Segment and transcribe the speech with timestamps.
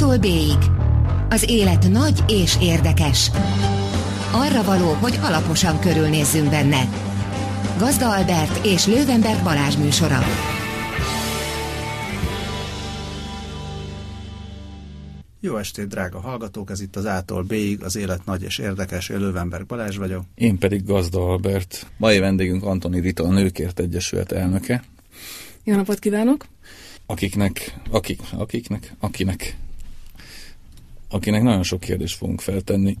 [0.00, 0.58] A-tól B-ig.
[1.28, 3.30] Az élet nagy és érdekes.
[4.32, 6.88] Arra való, hogy alaposan körülnézzünk benne.
[7.78, 10.18] Gazda Albert és Lővenberg Balázs műsora.
[15.40, 16.70] Jó estét, drága hallgatók!
[16.70, 19.08] Ez itt az A-tól B-ig, az élet nagy és érdekes.
[19.08, 20.24] Én Lővenberg Balázs vagyok.
[20.34, 21.86] Én pedig Gazda Albert.
[21.96, 24.82] Mai vendégünk Antoni Rita, a Nőkért Egyesület elnöke.
[25.64, 26.46] Jó napot kívánok!
[27.06, 29.56] Akiknek, akik, akiknek, akinek,
[31.10, 32.96] akinek nagyon sok kérdést fogunk feltenni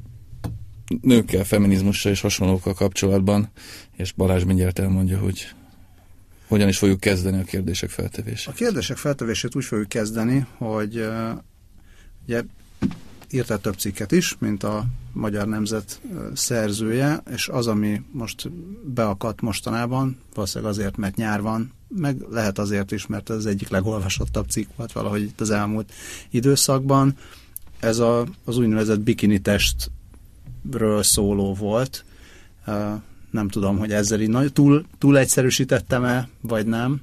[1.00, 3.50] nőkkel, feminizmussal és hasonlókkal kapcsolatban,
[3.96, 5.48] és Balázs mindjárt elmondja, hogy
[6.46, 8.48] hogyan is fogjuk kezdeni a kérdések feltevését.
[8.48, 11.08] A kérdések feltevését úgy fogjuk kezdeni, hogy
[12.24, 12.42] ugye
[13.30, 16.00] írtál több cikket is, mint a Magyar Nemzet
[16.34, 18.50] szerzője, és az, ami most
[18.84, 23.68] beakadt mostanában, valószínűleg azért, mert nyár van, meg lehet azért is, mert ez az egyik
[23.68, 25.92] legolvasottabb cikk volt valahogy itt az elmúlt
[26.30, 27.16] időszakban.
[27.80, 32.04] Ez a, az úgynevezett bikini testről szóló volt.
[33.30, 37.02] Nem tudom, hogy ezzel így nagy, túl, túl egyszerűsítettem-e, vagy nem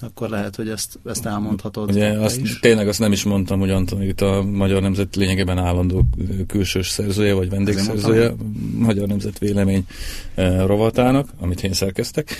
[0.00, 1.90] akkor lehet, hogy ezt, ezt elmondhatod.
[1.90, 2.58] Ugye azt, is.
[2.58, 6.04] tényleg azt nem is mondtam, hogy Anton itt a Magyar Nemzet lényegében állandó
[6.46, 8.34] külsős szerzője, vagy vendégszerzője,
[8.78, 9.86] Magyar Nemzet vélemény
[10.66, 12.36] rovatának, amit én szerkeztek.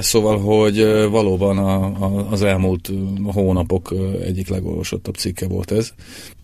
[0.00, 2.90] Szóval, hogy valóban a, a, az elmúlt
[3.24, 5.92] hónapok egyik legolvasottabb cikke volt ez.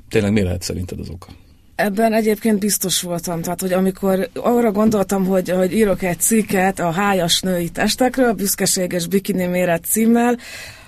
[0.09, 1.27] Tényleg mi lehet szerinted az oka?
[1.75, 6.91] Ebben egyébként biztos voltam, tehát hogy amikor arra gondoltam, hogy, hogy írok egy cikket a
[6.91, 10.39] hájas női testekről, büszkeséges bikini méret címmel,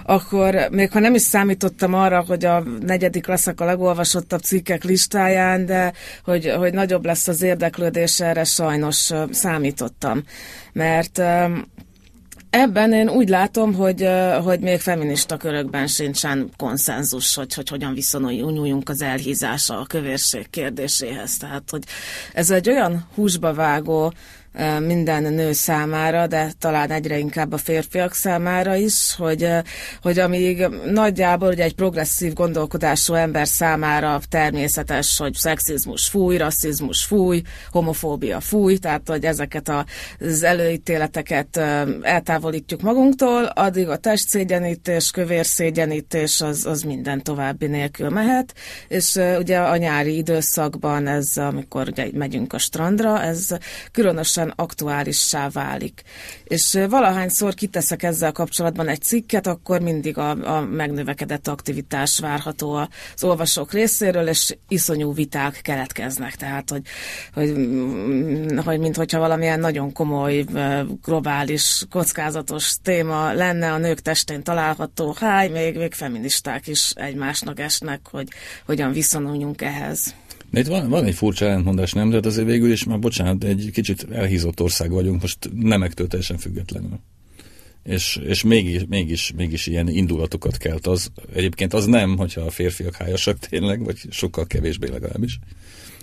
[0.08, 5.66] akkor még ha nem is számítottam arra, hogy a negyedik leszek a legolvasottabb cikkek listáján,
[5.66, 5.92] de
[6.24, 10.22] hogy, hogy nagyobb lesz az érdeklődés, erre sajnos számítottam.
[10.72, 11.22] Mert
[12.50, 14.08] Ebben én úgy látom, hogy,
[14.42, 21.36] hogy még feminista körökben sincsen konszenzus, hogy, hogy hogyan viszonyuljunk az elhízása a kövérség kérdéséhez.
[21.36, 21.82] Tehát, hogy
[22.32, 24.12] ez egy olyan húsba vágó
[24.86, 29.48] minden nő számára, de talán egyre inkább a férfiak számára is, hogy,
[30.02, 37.42] hogy amíg nagyjából ugye egy progresszív gondolkodású ember számára természetes, hogy szexizmus fúj, rasszizmus fúj,
[37.70, 41.56] homofóbia fúj, tehát hogy ezeket az előítéleteket
[42.02, 48.54] eltávolítjuk magunktól, addig a testszégyenítés, kövérszégyenítés az, az minden további nélkül mehet,
[48.88, 53.46] és ugye a nyári időszakban ez, amikor ugye megyünk a strandra, ez
[53.92, 56.02] különösen teljesen aktuálissá válik.
[56.44, 63.24] És valahányszor kiteszek ezzel kapcsolatban egy cikket, akkor mindig a, a megnövekedett aktivitás várható az
[63.24, 66.36] olvasók részéről, és iszonyú viták keletkeznek.
[66.36, 66.82] Tehát, hogy,
[67.32, 67.54] hogy,
[68.64, 70.44] hogy minthogyha valamilyen nagyon komoly,
[71.02, 78.00] globális, kockázatos téma lenne a nők testén található, háj, még, még feministák is egymásnak esnek,
[78.10, 78.28] hogy
[78.66, 80.14] hogyan viszonuljunk ehhez.
[80.50, 82.08] De itt van, van egy furcsa ellentmondás, nem?
[82.08, 86.98] Tehát azért végül is, már bocsánat, egy kicsit elhízott ország vagyunk, most nemektől teljesen függetlenül.
[87.82, 91.10] És, és mégis, mégis, mégis ilyen indulatokat kelt az.
[91.34, 95.38] Egyébként az nem, hogyha a férfiak hájasak tényleg, vagy sokkal kevésbé legalábbis.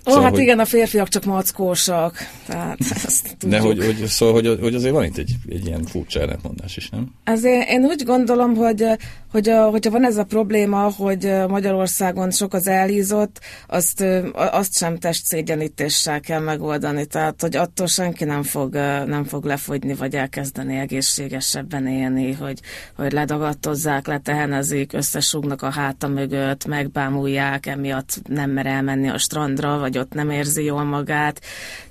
[0.07, 0.41] Ó, szóval, hát hogy...
[0.41, 2.17] igen, a férfiak csak mackósak.
[2.47, 6.19] Tehát ezt De hogy, hogy, szóval, hogy, hogy azért van itt egy, egy ilyen furcsa
[6.19, 7.13] ellentmondás is, nem?
[7.23, 8.85] Azért én úgy gondolom, hogy,
[9.31, 14.97] hogy a, hogyha van ez a probléma, hogy Magyarországon sok az elhízott, azt, azt sem
[14.97, 17.05] testszégyenítéssel kell megoldani.
[17.05, 18.73] Tehát, hogy attól senki nem fog,
[19.05, 22.59] nem fog lefogyni, vagy elkezdeni egészségesebben élni, hogy,
[22.95, 29.94] hogy ledagadtozzák, letehenezik, összesugnak a háta mögött, megbámulják, emiatt nem mer elmenni a strandra, vagy
[29.97, 31.41] ott nem érzi jól magát.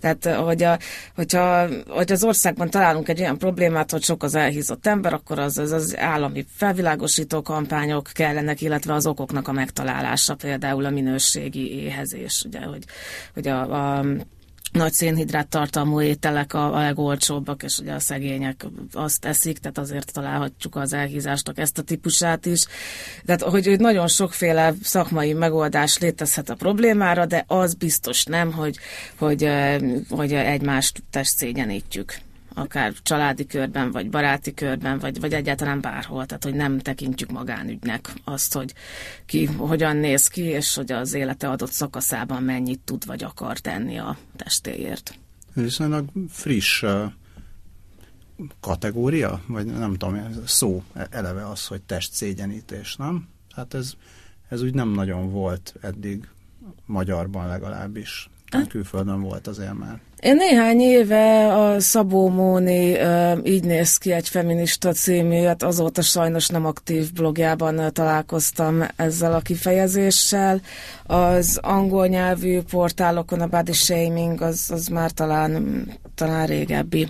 [0.00, 0.78] Tehát, hogy, a,
[1.14, 5.58] hogyha, hogy az országban találunk egy olyan problémát, hogy sok az elhízott ember, akkor az,
[5.58, 12.44] az, az állami felvilágosító kampányok kellenek, illetve az okoknak a megtalálása, például a minőségi éhezés,
[12.46, 12.84] ugye, hogy,
[13.34, 14.04] hogy a, a
[14.74, 20.12] nagy szénhidrát tartalmú ételek a, a legolcsóbbak, és ugye a szegények azt eszik, tehát azért
[20.12, 22.64] találhatjuk az elhízásnak ezt a típusát is.
[23.24, 28.78] Tehát, hogy, nagyon sokféle szakmai megoldás létezhet a problémára, de az biztos nem, hogy,
[29.18, 29.48] hogy,
[30.08, 32.23] hogy egymást testszégyenítjük
[32.54, 36.26] akár családi körben, vagy baráti körben, vagy, vagy egyáltalán bárhol.
[36.26, 38.74] Tehát, hogy nem tekintjük magánügynek azt, hogy
[39.26, 43.98] ki hogyan néz ki, és hogy az élete adott szakaszában mennyit tud vagy akar tenni
[43.98, 45.18] a testéért.
[45.52, 46.84] Viszonylag friss
[48.60, 53.28] kategória, vagy nem tudom, szó eleve az, hogy testszégyenítés, nem?
[53.54, 53.92] Hát ez,
[54.48, 56.28] ez úgy nem nagyon volt eddig
[56.86, 58.30] magyarban legalábbis.
[58.58, 60.00] Hát, külföldön volt azért már.
[60.20, 62.96] Én néhány éve a Szabó Móni
[63.44, 69.40] így néz ki egy feminista című, hát azóta sajnos nem aktív blogjában találkoztam ezzel a
[69.40, 70.60] kifejezéssel.
[71.06, 75.84] Az angol nyelvű portálokon a body shaming az, az már talán,
[76.14, 77.08] talán régebbi.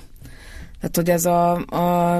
[0.80, 2.16] Tehát, hogy ez a, a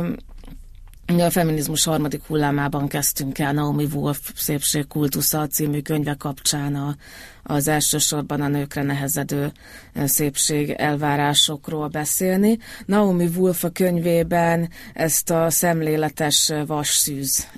[1.06, 6.96] a feminizmus harmadik hullámában kezdtünk el Naomi Wolf szépségkultusza című könyve kapcsán a,
[7.44, 9.52] az elsősorban a nőkre nehezedő
[10.04, 12.58] szépség elvárásokról beszélni.
[12.86, 17.48] Naomi Wolf a könyvében ezt a szemléletes vasszűz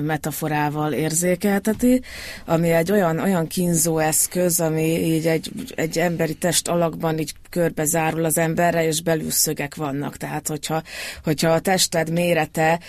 [0.00, 2.02] metaforával érzékelteti,
[2.44, 7.84] ami egy olyan, olyan kínzó eszköz, ami így egy, egy emberi test alakban így körbe
[7.84, 10.16] zárul az emberre, és belül szögek vannak.
[10.16, 10.82] Tehát, hogyha,
[11.24, 12.80] hogyha a tested mérete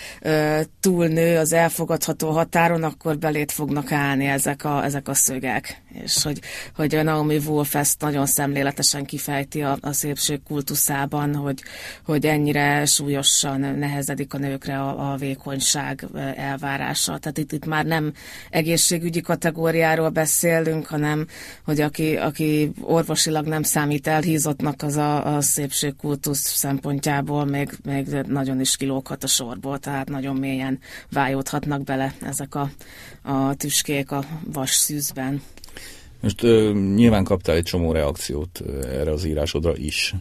[0.80, 5.82] túlnő az elfogadható határon, akkor belét fognak állni ezek a, ezek a szögek.
[6.04, 6.40] És hogy,
[6.74, 8.26] hogy Naomi Wolf ezt nagyon
[8.82, 11.62] szemléletesen kifejti a, a szépség kultuszában, hogy,
[12.04, 16.06] hogy ennyire súlyosan nehezedik a nőkre a, a vékonyság
[16.36, 17.18] elvárása.
[17.18, 18.12] Tehát itt, itt már nem
[18.50, 21.26] egészségügyi kategóriáról beszélünk, hanem
[21.64, 28.60] hogy aki, aki orvosilag nem számít elhízottnak, az a, a szépségkultusz szempontjából még, még nagyon
[28.60, 30.78] is kilóghat a sorból, tehát nagyon mélyen
[31.10, 32.70] vájódhatnak bele ezek a,
[33.22, 35.42] a tüskék a vas szűzben.
[36.22, 40.14] Most ö, nyilván kaptál egy csomó reakciót erre az írásodra is.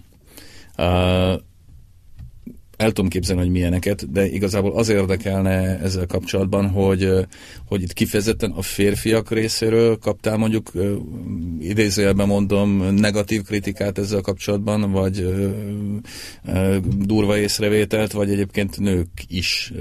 [0.78, 1.34] Uh,
[2.82, 7.12] el tudom képzelni, hogy milyeneket, de igazából az érdekelne ezzel kapcsolatban, hogy,
[7.66, 10.72] hogy itt kifejezetten a férfiak részéről kaptál mondjuk
[11.60, 15.28] idézőjelben mondom negatív kritikát ezzel kapcsolatban, vagy
[16.98, 19.74] durva észrevételt, vagy egyébként nők is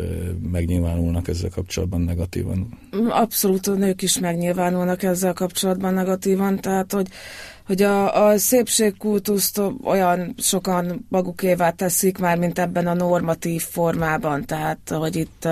[0.50, 2.78] megnyilvánulnak ezzel kapcsolatban negatívan?
[3.08, 7.06] Abszolút a nők is megnyilvánulnak ezzel kapcsolatban negatívan, tehát hogy
[7.70, 14.78] hogy a, a szépségkultuszt olyan sokan magukévá teszik már, mint ebben a normatív formában, tehát
[14.88, 15.48] hogy itt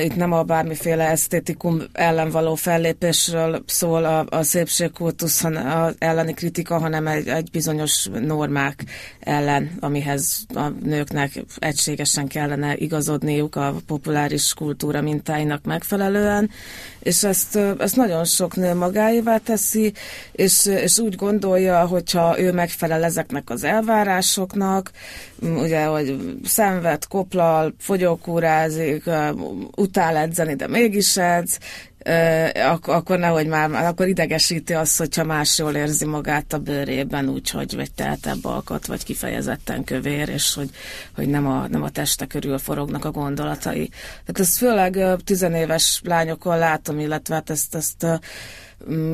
[0.00, 6.78] itt nem a bármiféle esztétikum ellen való fellépésről szól a, a szépségkultusz a elleni kritika,
[6.78, 8.84] hanem egy, egy bizonyos normák
[9.20, 16.50] ellen, amihez a nőknek egységesen kellene igazodniuk a populáris kultúra mintáinak megfelelően,
[16.98, 19.92] és ezt, ezt nagyon sok nő magáévá teszi,
[20.32, 24.90] és, és úgy gondolja, hogyha ő megfelel ezeknek az elvárásoknak,
[25.42, 29.04] ugye, hogy szenved, koplal, fogyókúrázik,
[29.76, 31.58] utál edzeni, de mégis edz,
[32.54, 37.74] ak- akkor nehogy már, akkor idegesíti azt, hogyha más jól érzi magát a bőrében, úgyhogy
[37.74, 40.70] vagy tehetebb alkat, vagy kifejezetten kövér, és hogy,
[41.14, 43.88] hogy nem, a, nem a teste körül forognak a gondolatai.
[43.88, 48.14] Tehát ezt főleg tizenéves lányokon látom, illetve hát ezt, ezt Mm,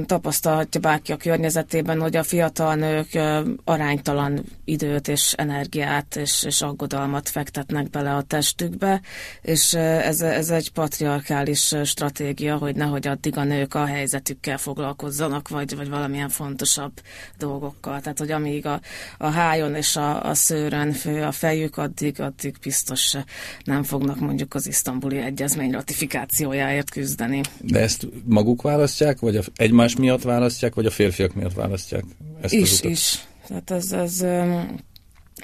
[0.07, 3.19] tapasztalhatja bárki a környezetében, hogy a fiatal nők
[3.65, 9.01] aránytalan időt és energiát és, és aggodalmat fektetnek bele a testükbe,
[9.43, 15.77] és ez, ez egy patriarkális stratégia, hogy nehogy addig a nők a helyzetükkel foglalkozzanak, vagy,
[15.77, 16.93] vagy valamilyen fontosabb
[17.39, 18.01] dolgokkal.
[18.01, 18.81] Tehát, hogy amíg a,
[19.19, 23.17] a hájon és a, a szőrön fő a fejük, addig, addig biztos
[23.65, 27.41] nem fognak mondjuk az isztambuli egyezmény ratifikációjáért küzdeni.
[27.61, 32.05] De ezt maguk választják, vagy a egymás miatt választják, vagy a férfiak miatt választják
[32.41, 32.91] ezt is, az utat?
[32.91, 34.25] Is, Tehát ez, ez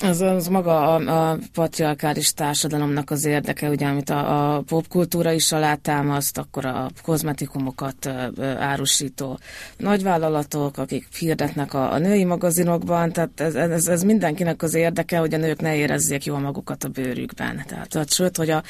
[0.03, 5.53] az, az maga a, a patriarkális társadalomnak az érdeke, ugye, amit a, a popkultúra is
[5.53, 9.39] alátámaszt, akkor a kozmetikumokat ö, árusító
[9.77, 15.35] nagyvállalatok, akik hirdetnek a, a női magazinokban, tehát ez, ez, ez mindenkinek az érdeke, hogy
[15.35, 17.63] a nők ne érezzék jól magukat a bőrükben.
[17.67, 18.63] Tehát, tehát sőt, hogy a,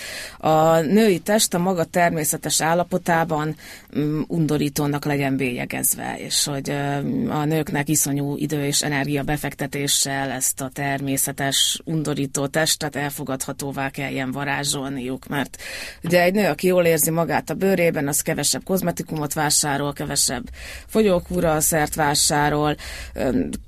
[0.49, 3.57] a női test a maga természetes állapotában
[3.95, 10.61] um, undorítónak legyen bélyegezve, és hogy um, a nőknek iszonyú idő és energia befektetéssel ezt
[10.61, 15.63] a természetes természetes, undorító testet elfogadhatóvá kelljen varázsolniuk, mert
[16.03, 20.51] ugye egy nő, aki jól érzi magát a bőrében, az kevesebb kozmetikumot vásárol, kevesebb
[20.87, 22.77] fogyókúra szert vásárol,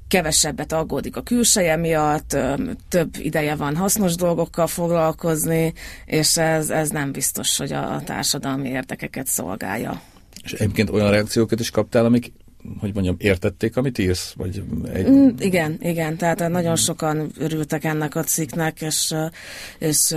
[0.09, 2.37] kevesebbet aggódik a külseje miatt,
[2.89, 5.73] több ideje van hasznos dolgokkal foglalkozni,
[6.05, 10.03] és ez, ez nem biztos, hogy a társadalmi érdekeket szolgálja.
[10.45, 12.33] És egyébként olyan reakciókat is kaptál, amik
[12.79, 14.33] hogy mondjam, értették, amit írsz?
[14.37, 14.63] Vagy
[14.93, 15.09] egy...
[15.09, 19.15] mm, igen, igen, tehát nagyon sokan örültek ennek a cikknek, és,
[19.79, 20.15] és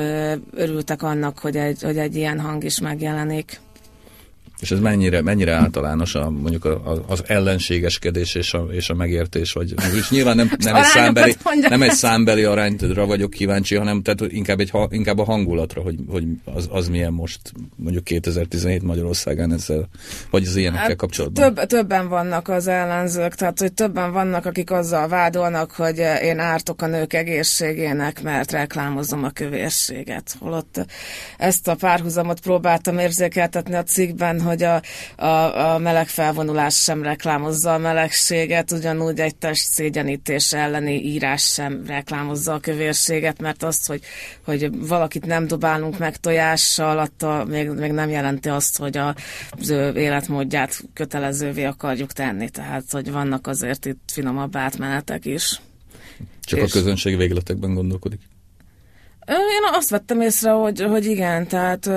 [0.52, 3.60] örültek annak, hogy egy, hogy egy ilyen hang is megjelenik.
[4.60, 8.94] És ez mennyire, mennyire általános a, mondjuk a, a, az ellenségeskedés és a, és a
[8.94, 14.02] megértés, vagy és nyilván nem, nem, egy számbeli, nem egy számbeli arányra vagyok kíváncsi, hanem
[14.02, 17.40] tehát inkább, egy, inkább a hangulatra, hogy, hogy az, az milyen most
[17.76, 19.90] mondjuk 2017 Magyarországán ezzel,
[20.30, 21.54] vagy az ilyenekkel hát kapcsolatban.
[21.54, 26.82] Több, többen vannak az ellenzők, tehát hogy többen vannak, akik azzal vádolnak, hogy én ártok
[26.82, 30.36] a nők egészségének, mert reklámozom a kövérséget.
[30.40, 30.86] Holott
[31.38, 34.82] ezt a párhuzamot próbáltam érzékeltetni a cikkben, hogy a,
[35.16, 41.84] a, a meleg felvonulás sem reklámozza a melegséget, ugyanúgy egy test szégyenítés elleni írás sem
[41.88, 44.02] reklámozza a kövérséget, mert azt, hogy,
[44.46, 49.94] hogy valakit nem dobálunk meg tojással, attól még, még nem jelenti azt, hogy az ő
[49.96, 52.50] életmódját kötelezővé akarjuk tenni.
[52.50, 55.62] Tehát, hogy vannak azért itt finomabb átmenetek is.
[56.42, 56.66] Csak és...
[56.66, 58.20] a közönség végletekben gondolkodik.
[59.28, 61.90] Én azt vettem észre, hogy, hogy igen, tehát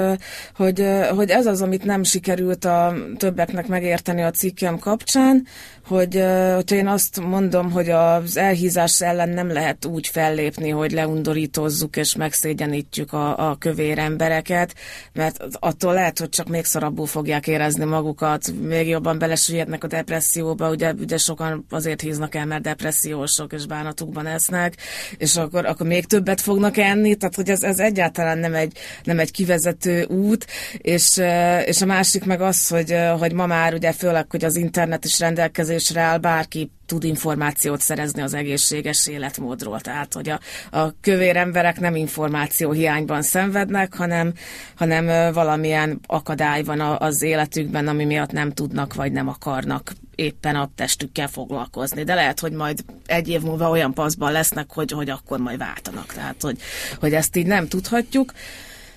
[0.56, 5.47] hogy, hogy ez az, amit nem sikerült a többeknek megérteni a cikkem kapcsán,
[5.87, 6.14] hogy
[6.55, 12.14] hogyha én azt mondom, hogy az elhízás ellen nem lehet úgy fellépni, hogy leundorítozzuk és
[12.14, 14.75] megszégyenítjük a, a kövér embereket,
[15.12, 20.71] mert attól lehet, hogy csak még szarabbul fogják érezni magukat, még jobban belesüllyednek a depresszióba,
[20.71, 24.75] ugye, ugye sokan azért híznak el, mert depressziósok és bánatukban esznek,
[25.16, 29.19] és akkor, akkor még többet fognak enni, tehát hogy ez, ez egyáltalán nem egy, nem
[29.19, 30.47] egy kivezető út,
[30.78, 31.21] és,
[31.64, 35.19] és a másik meg az, hogy, hogy ma már ugye főleg, hogy az internet is
[35.19, 39.80] rendelkezés rendelkezésre áll, bárki tud információt szerezni az egészséges életmódról.
[39.80, 40.40] Tehát, hogy a,
[40.78, 44.33] a kövér emberek nem információ hiányban szenvednek, hanem,
[44.75, 50.71] hanem valamilyen akadály van az életükben, ami miatt nem tudnak vagy nem akarnak éppen a
[50.75, 52.04] testükkel foglalkozni.
[52.04, 56.12] De lehet, hogy majd egy év múlva olyan paszban lesznek, hogy, hogy akkor majd váltanak.
[56.12, 56.59] Tehát, hogy,
[57.00, 58.33] hogy ezt így nem tudhatjuk.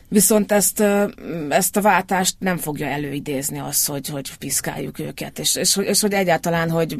[0.10, 0.84] Viszont ezt,
[1.50, 6.14] ezt a váltást nem fogja előidézni az, hogy, hogy piszkáljuk őket, és, és, és hogy
[6.14, 6.98] egyáltalán, hogy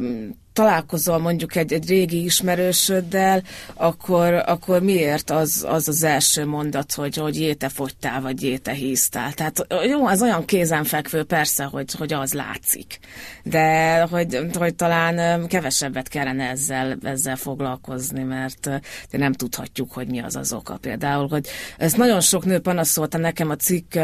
[0.52, 3.42] találkozol mondjuk egy, egy régi ismerősöddel,
[3.74, 9.32] akkor, akkor miért az, az az első mondat, hogy, hogy jéte fogytál, vagy jéte híztál.
[9.32, 12.98] Tehát jó, az olyan kézenfekvő persze, hogy, hogy az látszik.
[13.42, 18.68] De hogy, hogy talán kevesebbet kellene ezzel, ezzel foglalkozni, mert
[19.10, 20.76] de nem tudhatjuk, hogy mi az az oka.
[20.76, 23.96] Például, hogy ez nagyon sok nő panaszolta nekem a cikk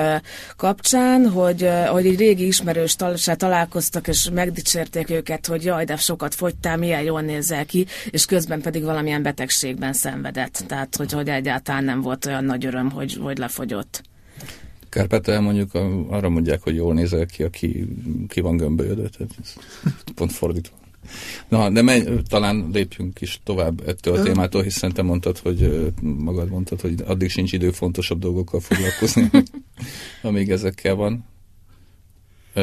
[0.57, 2.97] kapcsán, hogy, hogy egy régi ismerős
[3.37, 8.61] találkoztak, és megdicsérték őket, hogy jaj, de sokat fogytál, milyen jól nézel ki, és közben
[8.61, 10.65] pedig valamilyen betegségben szenvedett.
[10.67, 14.03] Tehát, hogy, hogy egyáltalán nem volt olyan nagy öröm, hogy, hogy lefogyott.
[14.89, 15.75] Kárpátal mondjuk
[16.09, 17.89] arra mondják, hogy jól nézel ki, aki
[18.29, 19.55] ki van gömbölyödő, tehát ez
[20.15, 20.77] pont fordítva.
[21.49, 26.49] Na, de menj, talán lépjünk is tovább ettől a témától, hiszen te mondtad, hogy magad
[26.49, 29.31] mondtad, hogy addig sincs idő fontosabb dolgokkal foglalkozni,
[30.23, 31.25] amíg ezekkel van.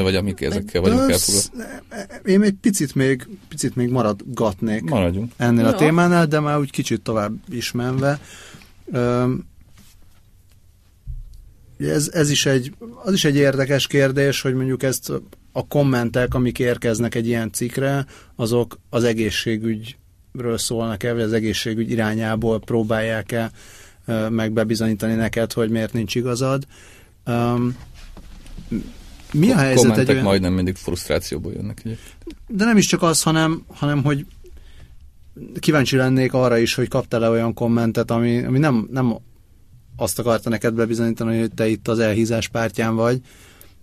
[0.01, 1.71] Vagy amik ezekkel vagyunk elfoglalva?
[2.25, 5.31] Én egy picit még, picit még maradgatnék Maradjunk.
[5.37, 5.69] ennél Jó.
[5.69, 8.19] a témánál, de már úgy kicsit tovább is menve.
[11.79, 12.73] Ez, ez is egy,
[13.03, 15.11] az is egy érdekes kérdés, hogy mondjuk ezt
[15.51, 22.59] a kommentek, amik érkeznek egy ilyen cikkre, azok az egészségügyről szólnak-e, vagy az egészségügy irányából
[22.59, 23.51] próbálják-e
[24.29, 26.67] meg bebizonyítani neked, hogy miért nincs igazad.
[27.25, 27.75] Um,
[29.33, 30.23] mi a helyzet Kommentek egy olyan...
[30.23, 31.79] majdnem mindig frusztrációból jönnek.
[31.83, 32.17] Egyébként.
[32.47, 34.25] De nem is csak az, hanem, hanem hogy
[35.59, 39.17] kíváncsi lennék arra is, hogy kaptál-e olyan kommentet, ami, ami nem, nem
[39.97, 43.21] azt akarta neked bebizonyítani, hogy te itt az elhízás pártján vagy,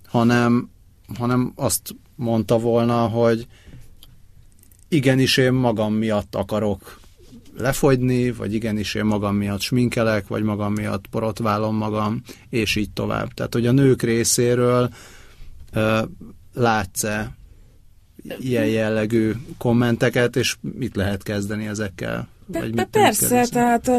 [0.07, 0.71] hanem,
[1.19, 3.47] hanem azt mondta volna, hogy
[4.89, 7.01] igenis én magam miatt akarok
[7.57, 13.35] lefogyni, vagy igenis én magam miatt sminkelek, vagy magam miatt borotválom magam, és így tovább.
[13.35, 14.91] Tehát, hogy a nők részéről
[16.55, 17.35] látsz-e
[18.39, 22.29] ilyen jellegű kommenteket, és mit lehet kezdeni ezekkel?
[22.53, 23.91] Vagy mit persze, tehát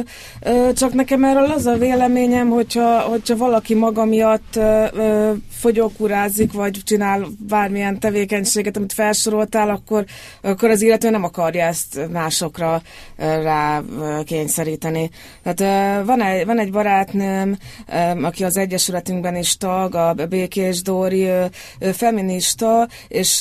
[0.42, 6.80] ö, csak nekem erről az a véleményem, hogyha, hogyha valaki maga miatt ö, fogyókurázik, vagy
[6.84, 10.06] csinál bármilyen tevékenységet, amit felsoroltál, akkor,
[10.42, 12.82] akkor az illető nem akarja ezt másokra
[13.18, 13.82] rá
[14.24, 15.10] kényszeríteni.
[15.44, 17.58] Tehát van, egy, van egy barátnőm,
[18.22, 21.30] aki az Egyesületünkben is tag, a Békés Dóri,
[21.94, 23.40] feminista, és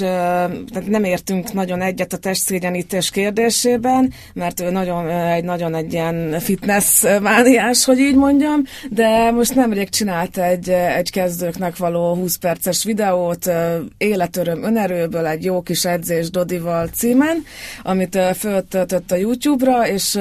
[0.86, 7.04] nem értünk nagyon egyet a testszégyenítés kérdésében, mert ő nagyon egy nagyon egy ilyen fitness
[7.20, 13.50] mániás, hogy így mondjam, de most nemrég csinált egy, egy kezdőknek való 20 perces videót,
[13.98, 17.44] életöröm önerőből egy jó kis edzés Dodival címen,
[17.82, 20.18] amit föltöltött a YouTube-ra, és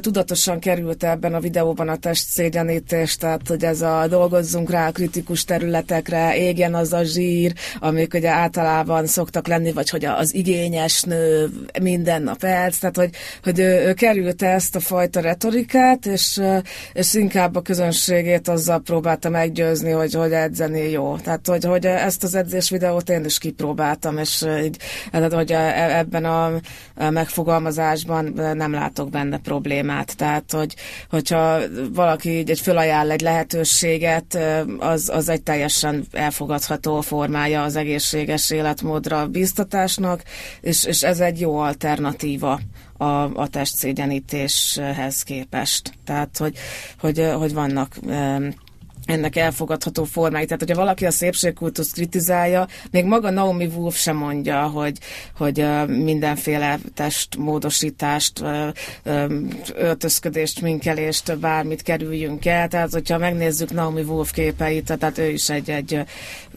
[0.00, 4.92] tudatosan került ebben a videóban a test szégyenítés, tehát hogy ez a dolgozzunk rá a
[4.92, 11.02] kritikus területekre, égjen az a zsír, amik ugye általában szoktak lenni, vagy hogy az igényes
[11.02, 11.50] nő
[11.82, 13.10] minden nap elsz, tehát hogy,
[13.42, 16.40] hogy ő, ő kerülte ezt a fajta retorikát, és,
[16.92, 21.16] és inkább a közönségét azzal próbálta meggyőzni, hogy, hogy edzeni jó.
[21.16, 24.76] Tehát, hogy, hogy ezt az edzés videót én is kipróbáltam, és így,
[25.10, 26.50] tehát, hogy e, ebben a
[27.10, 30.16] megfogalmazásban nem látok benne problémát.
[30.16, 30.74] Tehát, hogy,
[31.10, 31.58] hogyha
[31.92, 34.38] valaki így egy fölajánl egy lehetőséget,
[34.78, 40.22] az, az egy teljesen elfogadható formája az egészséges életmódra biztatásnak,
[40.60, 42.60] és, és ez egy jó alternatíva
[43.02, 45.92] a, a testszégyenítéshez képest.
[46.04, 46.56] Tehát, hogy,
[47.00, 47.96] hogy, hogy vannak
[49.06, 50.44] ennek elfogadható formái.
[50.44, 54.98] Tehát, hogyha valaki a szépségkultuszt kritizálja, még maga Naomi Wolf sem mondja, hogy,
[55.36, 58.44] hogy mindenféle testmódosítást,
[59.74, 62.68] öltözködést, minkelést, bármit kerüljünk el.
[62.68, 66.00] Tehát, hogyha megnézzük Naomi Wolf képeit, tehát ő is egy, egy,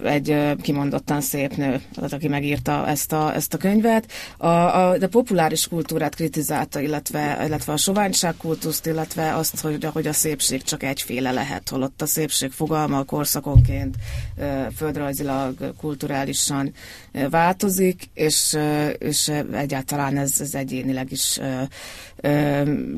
[0.03, 4.11] egy kimondottan szép nő, tehát, aki megírta ezt a, ezt a könyvet.
[4.37, 10.13] A, a, de populáris kultúrát kritizálta, illetve, illetve a soványságkultuszt, illetve azt, hogy, hogy a
[10.13, 13.95] szépség csak egyféle lehet, holott a szépség közösség fogalma korszakonként
[14.75, 16.73] földrajzilag, kulturálisan
[17.29, 18.57] változik, és,
[18.97, 21.39] és egyáltalán ez, ez egyénileg is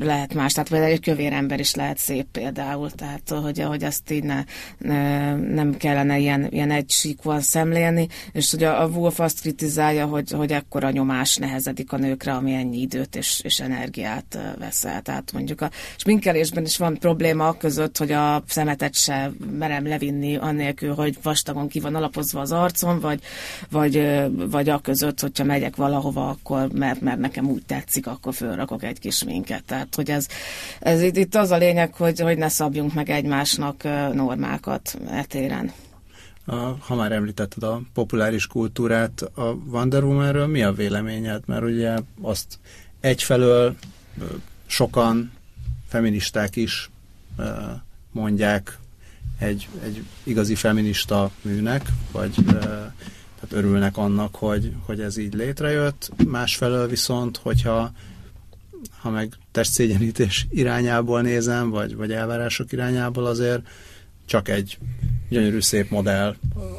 [0.00, 0.52] lehet más.
[0.52, 4.44] Tehát például egy kövér ember is lehet szép például, tehát hogy, hogy azt így ne,
[4.78, 10.30] ne, nem kellene ilyen, ilyen egysíkúan szemlélni, és hogy a, a Wolf azt kritizálja, hogy,
[10.30, 15.02] hogy ekkora nyomás nehezedik a nőkre, ami ennyi időt és, és energiát veszel.
[15.02, 20.94] Tehát mondjuk a sminkelésben is van probléma között, hogy a szemetet se merem levinni annélkül,
[20.94, 23.20] hogy vastagon ki van alapozva az arcom, vagy,
[23.70, 24.07] vagy,
[24.50, 28.98] vagy a között, hogyha megyek valahova, akkor mert, mert nekem úgy tetszik, akkor fölrakok egy
[28.98, 29.64] kis minket.
[29.64, 30.26] Tehát, hogy ez,
[30.80, 35.72] ez itt, itt az a lényeg, hogy, hogy ne szabjunk meg egymásnak normákat etéren.
[36.78, 41.42] Ha már említetted a populáris kultúrát, a Wonder Womanről mi a véleményed?
[41.46, 42.58] Mert ugye azt
[43.00, 43.76] egyfelől
[44.66, 45.32] sokan
[45.88, 46.90] feministák is
[48.12, 48.78] mondják
[49.38, 52.34] egy, egy igazi feminista műnek, vagy
[53.40, 56.10] tehát örülnek annak, hogy, hogy ez így létrejött.
[56.26, 57.92] Másfelől viszont, hogyha
[59.00, 63.68] ha meg testszégyenítés irányából nézem, vagy, vagy elvárások irányából azért
[64.26, 64.78] csak egy
[65.28, 66.36] gyönyörű szép modell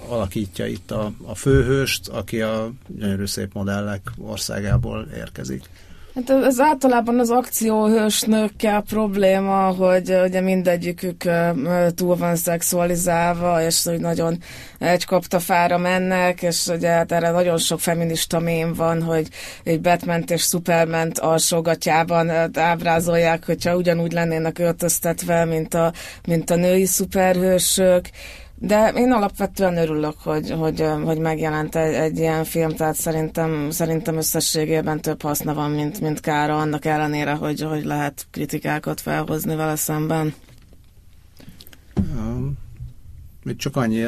[0.07, 5.69] alakítja itt a, a főhőst, aki a gyönyörű szép modellek országából érkezik.
[6.27, 11.23] Hát ez általában az akcióhősnőkkel probléma, hogy ugye mindegyikük
[11.95, 14.38] túl van szexualizálva, és hogy nagyon
[14.79, 19.27] egy kaptafára mennek, és ugye hát erre nagyon sok feminista mém van, hogy
[19.63, 25.93] egy batman és superman alsógatjában ábrázolják, hogyha ugyanúgy lennének öltöztetve, mint a,
[26.27, 28.10] mint a női szuperhősök,
[28.62, 34.17] de én alapvetően örülök, hogy, hogy, hogy megjelent egy, egy ilyen film, tehát szerintem, szerintem
[34.17, 39.76] összességében több haszna van, mint, mint kára, annak ellenére, hogy, hogy lehet kritikákat felhozni vele
[39.76, 40.34] szemben.
[41.95, 42.58] Um,
[43.43, 44.04] még csak annyi,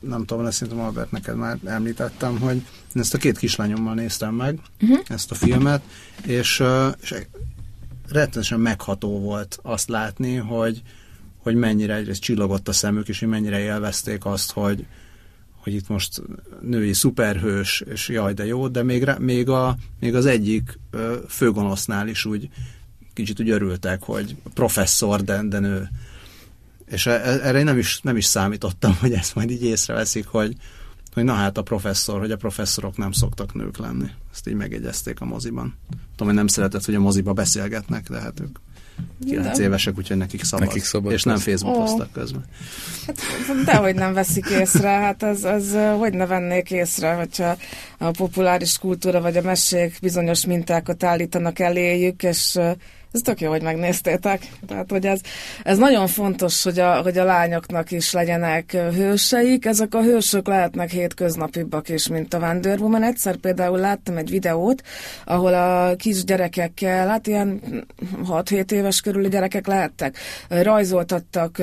[0.00, 2.56] nem tudom, ezt szerintem Albert neked már említettem, hogy
[2.94, 4.98] én ezt a két kislányommal néztem meg, uh-huh.
[5.08, 5.82] ezt a filmet,
[6.26, 6.62] és,
[7.00, 7.14] és
[8.08, 10.82] rettenetesen megható volt azt látni, hogy,
[11.46, 14.86] hogy mennyire egyrészt csillogott a szemük, és hogy mennyire élvezték azt, hogy,
[15.56, 16.22] hogy itt most
[16.60, 20.78] női szuperhős, és jaj, de jó, de még, még, a, még az egyik
[21.28, 22.48] főgonosznál is úgy
[23.12, 25.88] kicsit úgy örültek, hogy professzor, de, de nő.
[26.86, 30.26] És e, e, erre én nem is, nem is számítottam, hogy ezt majd így észreveszik,
[30.26, 30.56] hogy,
[31.12, 34.08] hogy na hát a professzor, hogy a professzorok nem szoktak nők lenni.
[34.32, 35.74] Ezt így megjegyezték a moziban.
[35.90, 38.58] Tudom, hogy nem szeretett, hogy a moziba beszélgetnek, de hát ők
[39.26, 40.66] 9 évesek, úgyhogy nekik szabad.
[40.66, 42.12] Nekik szabad és nem Facebookoztak oh.
[42.12, 42.44] közben.
[43.06, 43.16] Hát,
[43.64, 47.56] dehogy nem veszik észre, hát ez, ez hogy ne vennék észre, hogyha
[47.98, 52.58] a populáris kultúra vagy a mesék bizonyos mintákat állítanak eléjük, és
[53.16, 54.46] Ez tök jó, hogy megnéztétek.
[54.66, 55.20] Tehát, hogy ez,
[55.62, 59.64] ez nagyon fontos, hogy a, hogy a lányoknak is legyenek hőseik.
[59.64, 63.02] Ezek a hősök lehetnek hétköznapibbak is, mint a Wonder Woman.
[63.02, 64.82] Egyszer például láttam egy videót,
[65.24, 67.60] ahol a kis gyerekekkel, hát ilyen
[68.28, 71.62] 6-7 éves körüli gyerekek lehettek, rajzoltattak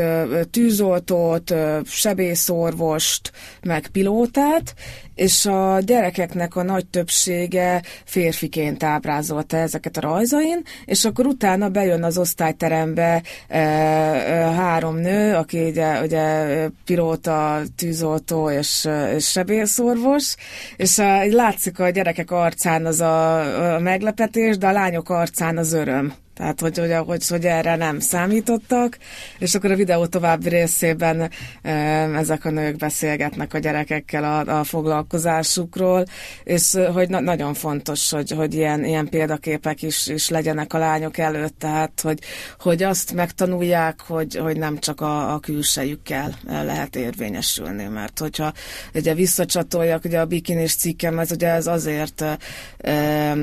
[0.52, 1.54] tűzoltót,
[1.86, 4.74] sebészorvost, meg pilótát,
[5.16, 12.04] és a gyerekeknek a nagy többsége férfiként ábrázolta ezeket a rajzain, és akkor utána bejön
[12.04, 16.46] az osztályterembe e, e, három nő, aki ugye, ugye
[16.86, 20.36] pilóta, tűzoltó és, és sebészorvos,
[20.78, 25.74] és a, látszik a gyerekek arcán az a, a meglepetés, de a lányok arcán az
[25.74, 26.23] öröm.
[26.34, 28.98] Tehát, hogy, hogy, hogy, hogy erre nem számítottak,
[29.40, 31.30] és akkor a videó további részében
[31.62, 31.72] e,
[32.16, 36.06] ezek a nők beszélgetnek a gyerekekkel a, a foglalkozásukról,
[36.44, 41.18] és hogy na, nagyon fontos, hogy, hogy ilyen, ilyen példaképek is, is legyenek a lányok
[41.18, 42.20] előtt, tehát, hogy,
[42.60, 48.54] hogy azt megtanulják, hogy, hogy nem csak a, a külsejükkel lehet érvényesülni, mert hogyha
[48.94, 52.24] ugye visszacsatoljak, ugye a bikinis cikkem, ez ugye ez azért
[52.78, 53.36] e,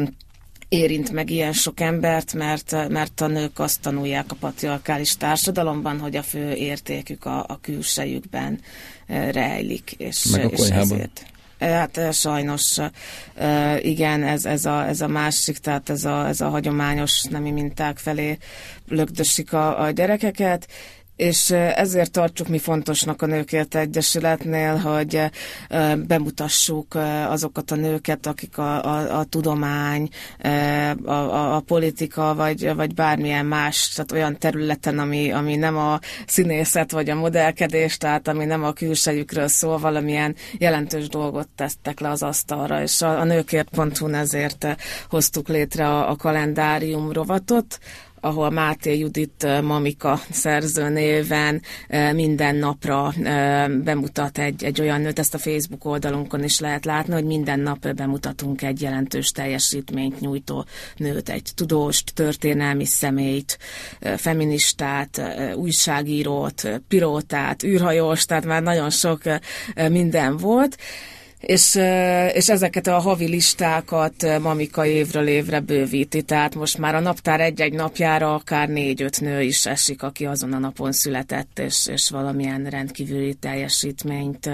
[0.71, 6.17] érint meg ilyen sok embert, mert, mert a nők azt tanulják a patriarkális társadalomban, hogy
[6.17, 8.61] a fő értékük a, a külsejükben
[9.07, 9.93] eh, rejlik.
[9.97, 11.27] És, meg a és ezért.
[11.59, 12.77] Eh, hát eh, sajnos
[13.81, 17.99] igen, ez, ez, a, ez a másik, tehát ez a, ez a hagyományos nemi minták
[17.99, 18.39] felé
[18.89, 20.67] lögdösik a, a gyerekeket,
[21.21, 25.23] és ezért tartjuk mi fontosnak a Nőkért Egyesületnél, hogy
[26.07, 26.95] bemutassuk
[27.29, 30.09] azokat a nőket, akik a, a, a tudomány,
[31.05, 35.99] a, a, a politika, vagy, vagy bármilyen más, tehát olyan területen, ami, ami nem a
[36.27, 42.09] színészet, vagy a modellkedés, tehát ami nem a külsejükről szól, valamilyen jelentős dolgot tesztek le
[42.09, 44.67] az asztalra, és a, a nőkért.hu ezért
[45.09, 47.79] hoztuk létre a, a kalendárium rovatot,
[48.21, 51.63] ahol Máté Judit Mamika szerzőnéven
[52.13, 53.13] minden napra
[53.85, 57.95] bemutat egy, egy olyan nőt, ezt a Facebook oldalunkon is lehet látni, hogy minden nap
[57.95, 60.65] bemutatunk egy jelentős teljesítményt nyújtó
[60.97, 63.59] nőt, egy tudóst, történelmi személyt,
[64.17, 65.23] feministát,
[65.55, 69.23] újságírót, pilótát, űrhajóst, tehát már nagyon sok
[69.89, 70.77] minden volt
[71.41, 71.75] és,
[72.33, 77.73] és ezeket a havi listákat Mamika évről évre bővíti, tehát most már a naptár egy-egy
[77.73, 83.35] napjára akár négy-öt nő is esik, aki azon a napon született, és, és valamilyen rendkívüli
[83.35, 84.51] teljesítményt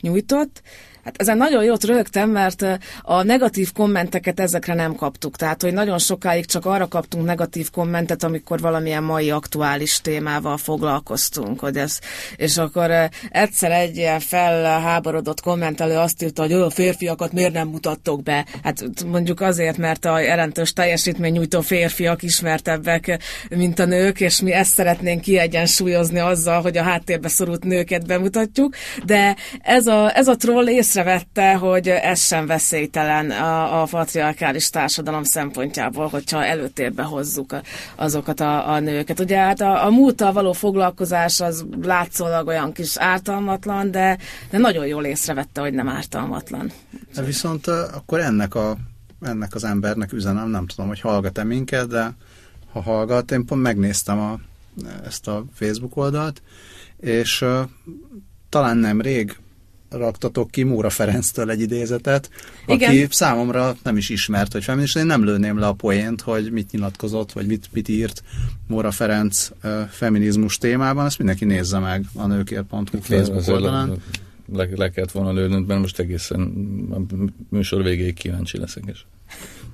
[0.00, 0.62] nyújtott.
[1.06, 2.64] Hát ezen nagyon jót rögtem, mert
[3.02, 5.36] a negatív kommenteket ezekre nem kaptuk.
[5.36, 11.60] Tehát, hogy nagyon sokáig csak arra kaptunk negatív kommentet, amikor valamilyen mai aktuális témával foglalkoztunk.
[11.60, 11.98] Hogy ez,
[12.36, 12.90] és akkor
[13.30, 18.46] egyszer egy ilyen felháborodott kommentelő azt írta, hogy a férfiakat miért nem mutattok be.
[18.62, 24.52] Hát mondjuk azért, mert a jelentős teljesítmény nyújtó férfiak ismertebbek, mint a nők, és mi
[24.52, 28.74] ezt szeretnénk kiegyensúlyozni azzal, hogy a háttérbe szorult nőket bemutatjuk.
[29.04, 34.70] De ez a, ez a troll ész észrevette, hogy ez sem veszélytelen a, a patriarkális
[34.70, 37.56] társadalom szempontjából, hogyha előtérbe hozzuk
[37.94, 39.20] azokat a, a nőket.
[39.20, 44.18] Ugye hát a, a múlttal való foglalkozás az látszólag olyan kis ártalmatlan, de,
[44.50, 46.72] de nagyon jól észrevette, hogy nem ártalmatlan.
[47.14, 48.76] De viszont akkor ennek, a,
[49.20, 52.14] ennek az embernek üzenem, nem tudom, hogy hallgat-e minket, de
[52.72, 54.40] ha hallgat, én pont megnéztem a,
[55.04, 56.42] ezt a Facebook oldalt,
[56.96, 57.58] és uh,
[58.48, 59.38] talán nem rég
[59.90, 62.30] raktatok ki Móra Ferenctől egy idézetet,
[62.66, 62.88] Igen.
[62.88, 64.98] aki számomra nem is ismert, hogy feminista.
[64.98, 68.22] Én nem lőném le a poént, hogy mit nyilatkozott, vagy mit, mit írt
[68.66, 71.06] Móra Ferenc uh, feminizmus témában.
[71.06, 74.02] Ezt mindenki nézze meg a nőkért.hu Facebook oldalán.
[74.52, 76.40] Le, le kellett volna lőnöd, mert most egészen
[76.90, 77.14] a
[77.48, 78.84] műsor végéig kíváncsi leszek.
[78.86, 79.04] És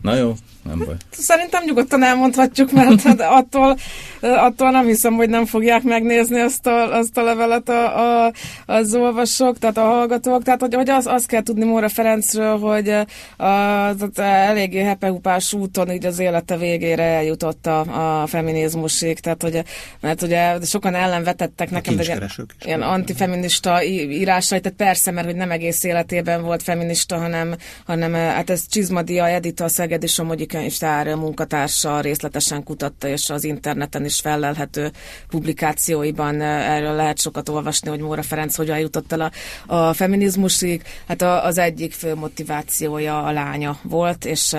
[0.00, 0.94] Na jó, nem baj.
[1.10, 3.76] Szerintem nyugodtan elmondhatjuk, mert hát attól,
[4.20, 8.32] attól nem hiszem, hogy nem fogják megnézni azt a, azt a levelet a, a,
[8.66, 10.42] az olvasók, tehát a hallgatók.
[10.42, 12.88] Tehát, hogy, hogy az, azt kell tudni Móra Ferencről, hogy
[13.36, 19.18] az, az eléggé hepehupás úton így az élete végére eljutott a, a feminizmusig.
[19.18, 19.62] Tehát, hogy,
[20.00, 22.30] mert ugye sokan ellenvetettek nekem ilyen,
[22.64, 27.54] ilyen antifeminista írásai, tehát persze, mert hogy nem egész életében volt feminista, hanem,
[27.86, 34.20] hanem hát ez Csizmadia Edita Szegedi Somogyi Könyvtár munkatársa részletesen kutatta, és az interneten is
[34.20, 34.90] fellelhető
[35.28, 40.82] publikációiban erről lehet sokat olvasni, hogy Móra Ferenc hogyan jutott el a, a feminizmusig.
[41.08, 44.52] Hát a, az egyik fő motivációja a lánya volt, és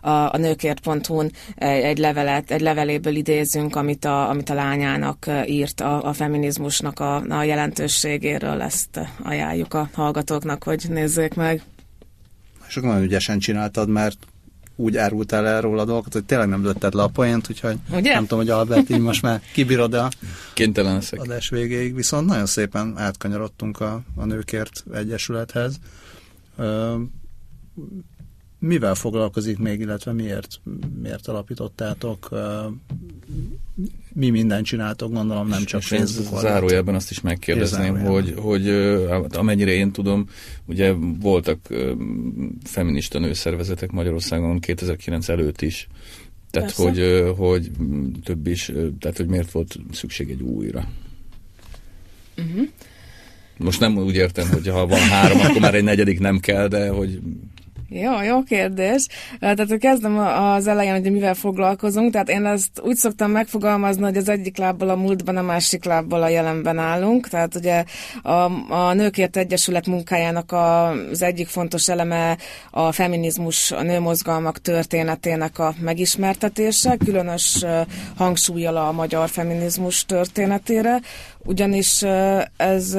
[0.00, 6.04] a, a nőkért.hu-n egy levelet, egy leveléből idézünk, amit a, amit a lányának írt a,
[6.04, 8.62] a feminizmusnak a, a jelentőségéről.
[8.62, 11.62] Ezt ajánljuk a hallgatóknak, hogy nézzék meg.
[12.68, 14.18] És akkor nagyon ügyesen csináltad, mert
[14.80, 18.12] úgy árultál el róla a dolgokat, hogy tényleg nem lőtted le a poént, úgyhogy Ugye?
[18.12, 20.08] nem tudom, hogy Albert így most már kibírod a
[20.54, 21.20] Kénytelen leszek.
[21.20, 25.76] adás végéig, viszont nagyon szépen átkanyarodtunk a, a Nőkért Egyesülethez.
[26.56, 26.94] Ö,
[28.60, 30.60] mivel foglalkozik még, illetve miért,
[31.02, 32.28] miért alapítottátok?
[34.12, 36.42] Mi mindent csináltok, gondolom nem csak És Facebook oldalt.
[36.42, 40.28] zárójelben azt is megkérdezném, hogy, hogy ö, amennyire én tudom,
[40.66, 41.58] ugye voltak
[42.64, 45.88] feminista nőszervezetek Magyarországon 2009 előtt is.
[46.50, 46.82] Tehát, Persze.
[46.82, 47.70] hogy, hogy
[48.24, 50.88] több is, tehát, hogy miért volt szükség egy újra.
[52.38, 52.68] Uh-huh.
[53.56, 56.88] Most nem úgy értem, hogy ha van három, akkor már egy negyedik nem kell, de
[56.88, 57.20] hogy
[57.92, 59.06] Jó, jó kérdés.
[59.40, 62.12] Tehát kezdem az elején, hogy mivel foglalkozunk.
[62.12, 66.22] Tehát én ezt úgy szoktam megfogalmazni, hogy az egyik lábbal a múltban, a másik lábbal
[66.22, 67.28] a jelenben állunk.
[67.28, 67.84] Tehát ugye
[68.22, 68.30] a,
[68.74, 72.36] a Nőkért Egyesület munkájának a, az egyik fontos eleme
[72.70, 77.64] a feminizmus, a nőmozgalmak történetének a megismertetése, különös
[78.16, 81.00] hangsúlyjal a magyar feminizmus történetére,
[81.44, 82.02] ugyanis
[82.56, 82.96] ez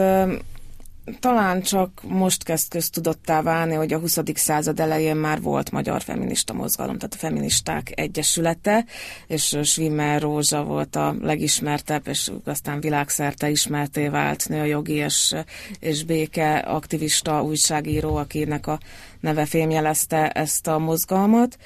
[1.20, 4.18] talán csak most kezd köztudottá válni, hogy a 20.
[4.34, 8.86] század elején már volt magyar feminista mozgalom, tehát a Feministák Egyesülete,
[9.28, 15.36] és Schwimmer Rózsa volt a legismertebb, és aztán világszerte ismerté vált nőjogi és,
[15.80, 18.80] és béke aktivista újságíró, akinek a
[19.20, 21.58] neve fémjelezte ezt a mozgalmat.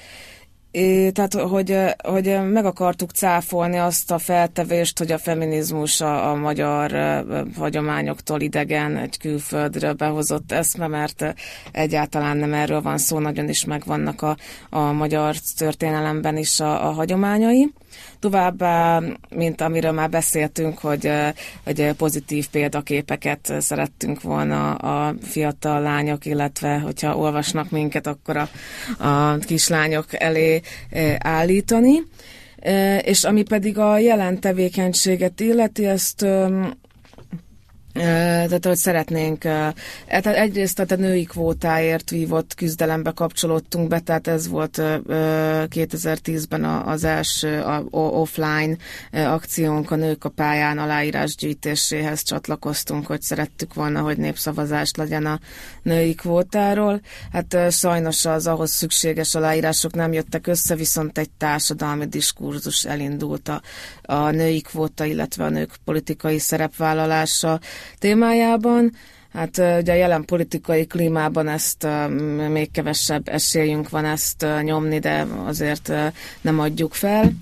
[1.12, 6.92] Tehát, hogy, hogy meg akartuk cáfolni azt a feltevést, hogy a feminizmus a, a magyar
[7.56, 11.34] hagyományoktól idegen, egy külföldről behozott eszme, mert
[11.72, 14.36] egyáltalán nem erről van szó, nagyon is megvannak a,
[14.70, 17.72] a magyar történelemben is a, a hagyományai.
[18.18, 21.10] Továbbá, mint amiről már beszéltünk, hogy,
[21.64, 28.48] hogy pozitív példaképeket szerettünk volna a fiatal lányok, illetve hogyha olvasnak minket, akkor a,
[29.06, 30.60] a kislányok elé
[31.18, 32.02] állítani.
[33.00, 36.26] És ami pedig a jelen tevékenységet illeti, ezt
[37.96, 44.48] Tehát, hogy szeretnénk, tehát egyrészt tehát a női kvótáért vívott küzdelembe kapcsolódtunk be, tehát ez
[44.48, 48.76] volt ö, ö, 2010-ben a- az első offline
[49.12, 55.38] akciónk a nők a pályán aláírás gyűjtéséhez csatlakoztunk, hogy szerettük volna, hogy népszavazást legyen a
[55.82, 57.00] női kvótáról.
[57.32, 63.62] Hát sajnos az ahhoz szükséges aláírások nem jöttek össze, viszont egy társadalmi diskurzus elindult a,
[64.02, 67.60] a női kvóta, illetve a nők politikai szerepvállalása
[67.98, 68.92] témájában.
[69.32, 71.86] Hát ugye a jelen politikai klímában ezt
[72.48, 75.92] még kevesebb esélyünk van ezt nyomni, de azért
[76.40, 77.32] nem adjuk fel.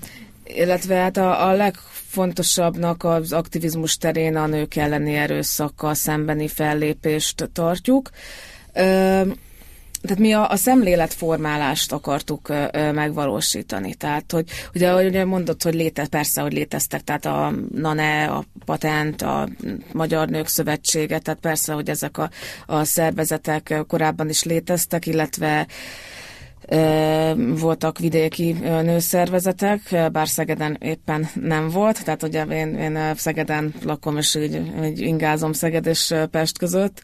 [0.43, 8.09] Illetve hát a, a legfontosabbnak az aktivizmus terén a nők elleni erőszakkal szembeni fellépést tartjuk.
[10.05, 13.93] Tehát mi a, a szemléletformálást akartuk ö, ö, megvalósítani.
[13.93, 19.21] Tehát, hogy ugye, ugye mondott, hogy léte, persze, hogy léteztek, tehát a NANE, a Patent,
[19.21, 19.49] a
[19.91, 22.29] Magyar Nők Szövetsége, tehát persze, hogy ezek a,
[22.65, 25.67] a szervezetek korábban is léteztek, illetve
[27.37, 34.35] voltak vidéki nőszervezetek, bár Szegeden éppen nem volt, tehát ugye én, én Szegeden lakom, és
[34.35, 37.01] így, így ingázom Szeged és Pest között.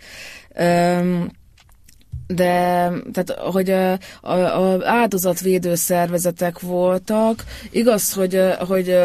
[2.36, 3.70] De tehát, hogy
[4.22, 8.98] a, a áldozatvédő szervezetek voltak, igaz, hogy, hogy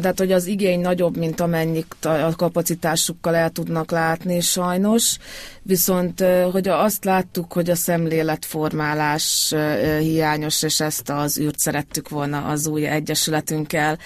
[0.00, 5.16] tehát, hogy az igény nagyobb, mint amennyit a kapacitásukkal el tudnak látni, sajnos.
[5.62, 9.54] Viszont, hogy azt láttuk, hogy a szemléletformálás
[9.98, 13.98] hiányos, és ezt az űrt szerettük volna az új egyesületünkkel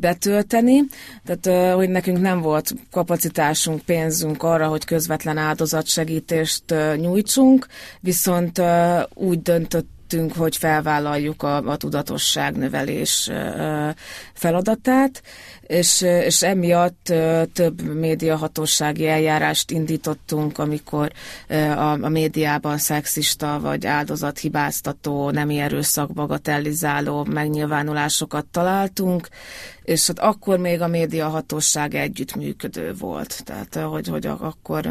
[0.00, 0.80] betölteni.
[1.24, 6.64] Tehát, hogy nekünk nem volt kapacitásunk, pénzünk arra, hogy közvetlen áldozatsegítést
[6.96, 7.66] nyújtsunk,
[8.00, 8.62] viszont
[9.14, 13.30] úgy döntött döntöttünk, hogy felvállaljuk a, a tudatosságnövelés
[14.32, 15.22] feladatát,
[15.66, 17.12] és, és emiatt
[17.52, 21.12] több médiahatósági eljárást indítottunk, amikor
[21.76, 29.28] a, a médiában szexista vagy áldozathibáztató, nemi erőszak bagatellizáló megnyilvánulásokat találtunk,
[29.86, 34.88] és hát akkor még a médiahatóság együttműködő volt, tehát hogy, hogy akkor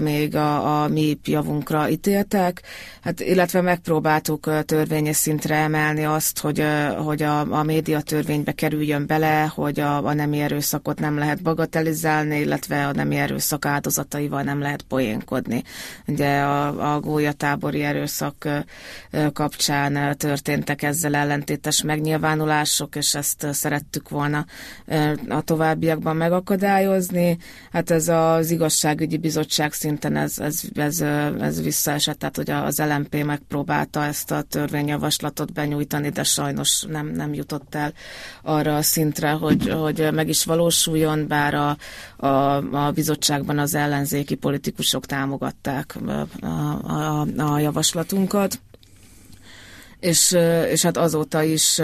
[0.00, 2.62] még a, a mi javunkra ítéltek,
[3.02, 6.64] hát illetve megpróbáltuk törvényes szintre emelni azt, hogy,
[7.04, 12.86] hogy a, a médiatörvénybe kerüljön bele, hogy a, a nemi erőszakot nem lehet bagatelizálni, illetve
[12.86, 15.62] a nemi erőszak áldozataival nem lehet poénkodni.
[16.06, 18.48] Ugye a, a gólyatábori erőszak
[19.32, 24.46] kapcsán történtek ezzel ellentétes megnyilvánulások, és ezt szeret szerettük volna
[25.28, 27.38] a továbbiakban megakadályozni.
[27.72, 31.00] Hát ez az igazságügyi bizottság szinten ez, ez, ez,
[31.40, 37.06] ez visszaesett, tehát hogy az LMP megpróbálta próbálta ezt a törvényjavaslatot benyújtani, de sajnos nem,
[37.06, 37.92] nem jutott el
[38.42, 41.76] arra a szintre, hogy, hogy meg is valósuljon, bár a,
[42.26, 45.96] a, a bizottságban az ellenzéki politikusok támogatták
[46.40, 46.46] a,
[46.86, 48.60] a, a javaslatunkat
[50.00, 50.36] és,
[50.70, 51.80] és hát azóta is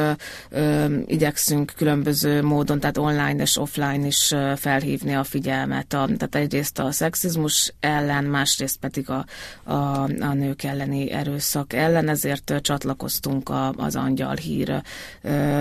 [1.07, 5.92] igyekszünk különböző módon, tehát online és offline is felhívni a figyelmet.
[5.92, 9.24] A, tehát egyrészt a szexizmus ellen, másrészt pedig a,
[9.62, 14.83] a, a nők elleni erőszak ellen, ezért csatlakoztunk a, az angyal hír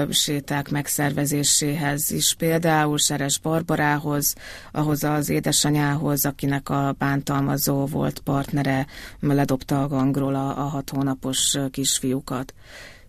[0.09, 4.35] séták megszervezéséhez is, például Seres Barbarához,
[4.71, 8.85] ahhoz az édesanyához, akinek a bántalmazó volt partnere,
[9.19, 12.53] ledobta a gangról a, a hat hónapos kisfiúkat dolgokat.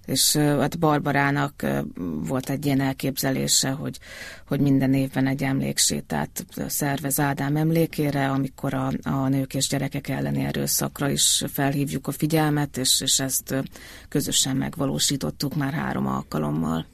[0.07, 1.67] És hát Barbarának
[1.97, 3.99] volt egy ilyen elképzelése, hogy,
[4.47, 10.45] hogy minden évben egy emléksétát szervez Ádám emlékére, amikor a, a nők és gyerekek elleni
[10.45, 13.55] erőszakra is felhívjuk a figyelmet, és, és ezt
[14.09, 16.87] közösen megvalósítottuk már három alkalommal.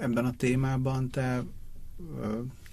[0.00, 1.42] Ebben a témában te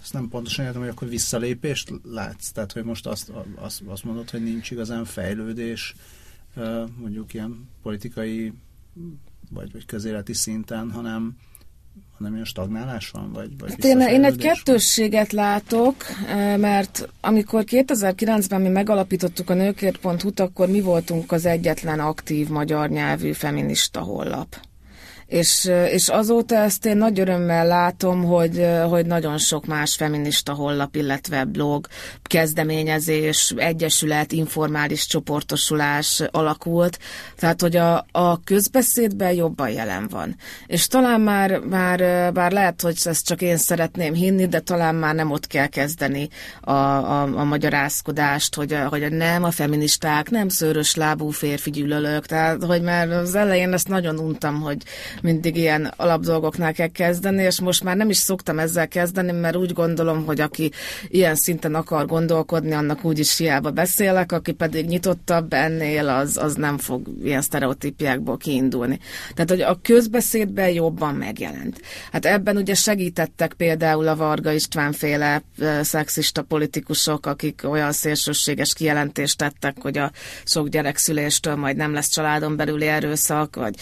[0.01, 2.49] ezt nem pontosan értem, hogy akkor visszalépést látsz?
[2.51, 5.95] Tehát, hogy most azt, azt, azt mondod, hogy nincs igazán fejlődés
[6.97, 8.53] mondjuk ilyen politikai
[9.49, 11.35] vagy, vagy közéleti szinten, hanem
[12.21, 13.31] hanem ilyen stagnálás van?
[13.31, 15.95] Vagy, vagy hát én, én egy kettősséget látok,
[16.27, 22.89] eh, mert amikor 2009-ben mi megalapítottuk a nőkért.hu-t, akkor mi voltunk az egyetlen aktív magyar
[22.89, 24.55] nyelvű feminista hollap
[25.31, 30.95] és, és azóta ezt én nagy örömmel látom, hogy, hogy nagyon sok más feminista hollap,
[30.95, 31.87] illetve blog,
[32.23, 36.99] kezdeményezés, egyesület, informális csoportosulás alakult,
[37.37, 40.35] tehát hogy a, a közbeszédben jobban jelen van.
[40.65, 41.99] És talán már, már
[42.33, 46.29] bár lehet, hogy ezt csak én szeretném hinni, de talán már nem ott kell kezdeni
[46.61, 52.63] a, a, a magyarázkodást, hogy, hogy nem a feministák, nem szőrös lábú férfi gyűlölők, tehát
[52.63, 54.83] hogy már az elején ezt nagyon untam, hogy
[55.21, 59.73] mindig ilyen alapdolgoknál kell kezdeni, és most már nem is szoktam ezzel kezdeni, mert úgy
[59.73, 60.71] gondolom, hogy aki
[61.07, 66.77] ilyen szinten akar gondolkodni, annak úgyis hiába beszélek, aki pedig nyitottabb ennél, az, az nem
[66.77, 68.99] fog ilyen sztereotípiákból kiindulni.
[69.33, 71.81] Tehát, hogy a közbeszédben jobban megjelent.
[72.11, 75.43] Hát ebben ugye segítettek például a Varga István féle
[75.81, 80.11] szexista politikusok, akik olyan szélsőséges kijelentést tettek, hogy a
[80.43, 83.75] sok gyerekszüléstől majd nem lesz családon belüli erőszak, vagy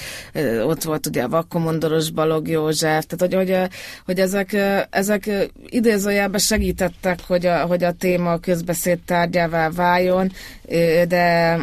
[0.63, 3.69] ott volt ugye a vakkomondoros Balog József, tehát hogy, hogy,
[4.05, 4.55] hogy ezek,
[4.89, 5.29] ezek
[5.65, 10.31] idézőjelben segítettek, hogy a, hogy a téma közbeszéd tárgyává váljon,
[11.07, 11.57] de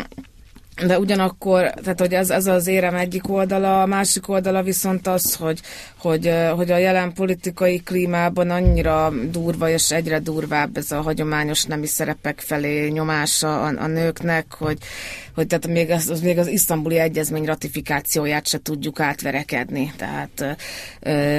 [0.85, 5.35] de ugyanakkor, tehát hogy ez, ez az érem egyik oldala, a másik oldala viszont az,
[5.35, 5.61] hogy,
[5.97, 11.87] hogy, hogy a jelen politikai klímában annyira durva és egyre durvább ez a hagyományos nemi
[11.87, 14.79] szerepek felé nyomása a, a nőknek, hogy,
[15.35, 19.93] hogy tehát még az, az, még az isztambuli egyezmény ratifikációját se tudjuk átverekedni.
[19.97, 20.57] Tehát,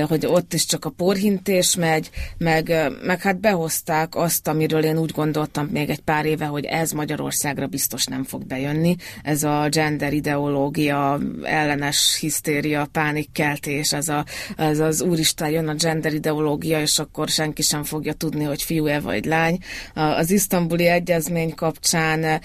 [0.07, 5.11] hogy ott is csak a porhintés megy, meg, meg hát behozták azt, amiről én úgy
[5.11, 8.95] gondoltam még egy pár éve, hogy ez Magyarországra biztos nem fog bejönni.
[9.27, 14.25] Ez a gender ideológia, ellenes hisztéria, pánikkeltés, ez, a,
[14.57, 18.99] ez az úristen jön a gender ideológia, és akkor senki sem fogja tudni, hogy fiú-e
[18.99, 19.57] vagy lány.
[19.93, 22.41] Az isztambuli egyezmény kapcsán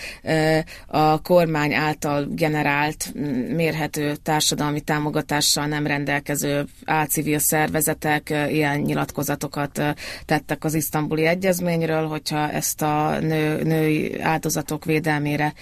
[0.86, 3.12] a kor kormány által generált,
[3.54, 9.82] mérhető társadalmi támogatással nem rendelkező álcivil szervezetek ilyen nyilatkozatokat
[10.24, 15.52] tettek az isztambuli egyezményről, hogyha ezt a nő, női áldozatok védelmére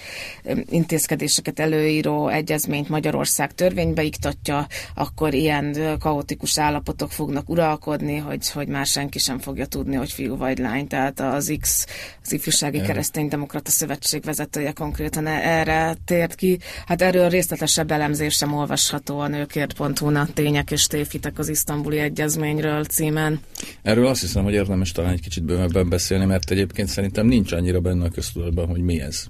[0.69, 1.10] intézkedéseket
[1.59, 9.19] előíró egyezményt Magyarország törvénybe iktatja, akkor ilyen kaotikus állapotok fognak uralkodni, hogy, hogy már senki
[9.19, 10.87] sem fogja tudni, hogy fiú vagy lány.
[10.87, 11.85] Tehát az X,
[12.23, 16.59] az Ifjúsági Kereszténydemokrata Szövetség vezetője konkrétan erre erre tért ki.
[16.85, 22.83] Hát erről részletesebb elemzés sem olvasható a nőkért.hu-n a tények és tévhitek az isztambuli egyezményről
[22.83, 23.39] címen.
[23.81, 27.79] Erről azt hiszem, hogy érdemes talán egy kicsit bővebben beszélni, mert egyébként szerintem nincs annyira
[27.79, 29.25] benne a köztudatban, hogy mi ez.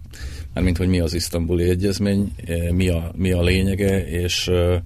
[0.54, 4.80] Mármint, hogy mi az isztambuli egyezmény, eh, mi a, mi a lényege, és eh,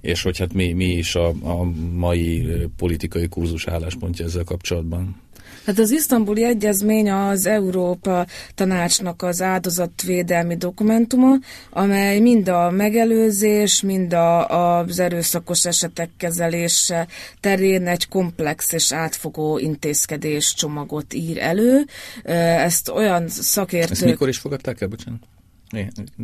[0.00, 5.16] és hogy hát mi, mi is a, a mai eh, politikai kurzus álláspontja ezzel kapcsolatban.
[5.68, 11.34] Hát az isztambuli egyezmény az Európa tanácsnak az áldozatvédelmi dokumentuma,
[11.70, 17.06] amely mind a megelőzés, mind a, az erőszakos esetek kezelése
[17.40, 21.84] terén egy komplex és átfogó intézkedés csomagot ír elő.
[22.22, 23.90] Ezt olyan szakértők...
[23.90, 25.20] Ezt mikor is fogadták el, bocsánat?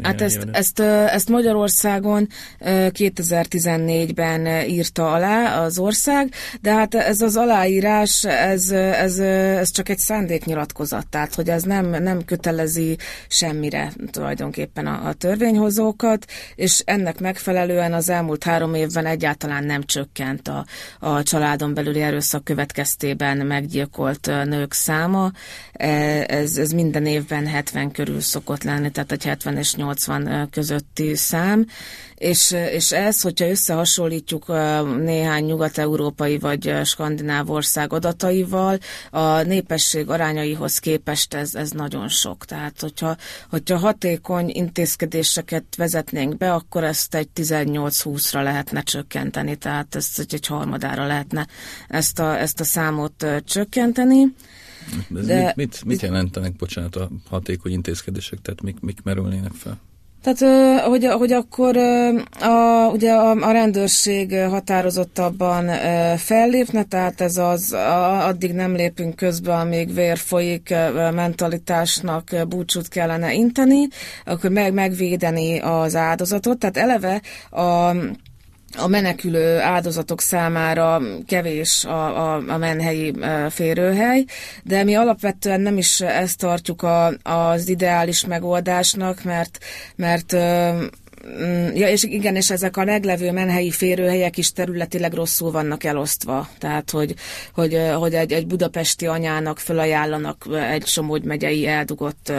[0.03, 2.29] Hát ezt, ezt, ezt Magyarországon
[2.61, 9.99] 2014-ben írta alá az ország, de hát ez az aláírás, ez, ez, ez csak egy
[9.99, 12.97] szándéknyilatkozat, tehát hogy ez nem, nem kötelezi
[13.29, 20.49] semmire tulajdonképpen a, a törvényhozókat, és ennek megfelelően az elmúlt három évben egyáltalán nem csökkent
[20.49, 20.67] a,
[20.99, 25.31] a családon belüli erőszak következtében meggyilkolt nők száma.
[25.73, 25.89] E,
[26.29, 31.67] ez, ez minden évben 70 körül szokott lenni, tehát egy 70 és 80 közötti szám,
[32.15, 34.47] és, és ez, hogyha összehasonlítjuk
[34.99, 38.79] néhány nyugat-európai vagy skandináv ország adataival,
[39.11, 42.45] a népesség arányaihoz képest ez, ez nagyon sok.
[42.45, 43.17] Tehát, hogyha,
[43.51, 51.07] hogyha hatékony intézkedéseket vezetnénk be, akkor ezt egy 18-20-ra lehetne csökkenteni, tehát ezt egy, harmadára
[51.07, 51.47] lehetne
[51.89, 54.35] ezt a, ezt a számot csökkenteni.
[55.17, 59.81] Ez De, mit, mit, mit jelentenek, bocsánat, a hatékony intézkedések, tehát mik, mik merülnének fel?
[60.25, 61.77] Tehát, hogy, hogy akkor
[62.41, 65.67] a, ugye a, a rendőrség határozottabban
[66.17, 70.75] fellépne, tehát ez az, a, addig nem lépünk közbe, amíg vér folyik,
[71.15, 73.89] mentalitásnak búcsút kellene inteni,
[74.25, 76.59] akkor meg, megvédeni az áldozatot.
[76.59, 77.95] Tehát eleve a
[78.77, 83.15] a menekülő áldozatok számára kevés a, a, a menhelyi
[83.51, 84.25] férőhely,
[84.63, 89.59] de mi alapvetően nem is ezt tartjuk a, az ideális megoldásnak, mert,
[89.97, 90.37] mert
[91.75, 96.49] ja, és igen, és ezek a leglevő menhelyi férőhelyek is területileg rosszul vannak elosztva.
[96.59, 97.15] Tehát, hogy,
[97.55, 102.33] hogy, hogy egy, egy budapesti anyának felajánlanak egy Somogy megyei eldugott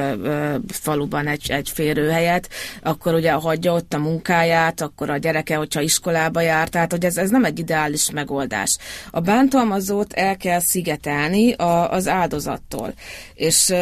[0.68, 2.50] faluban egy, egy férőhelyet,
[2.82, 7.18] akkor ugye hagyja ott a munkáját, akkor a gyereke, hogyha iskolába jár, tehát hogy ez,
[7.18, 8.78] ez nem egy ideális megoldás.
[9.12, 12.94] A bántalmazót el kell szigetelni a, az áldozattól.
[13.34, 13.74] És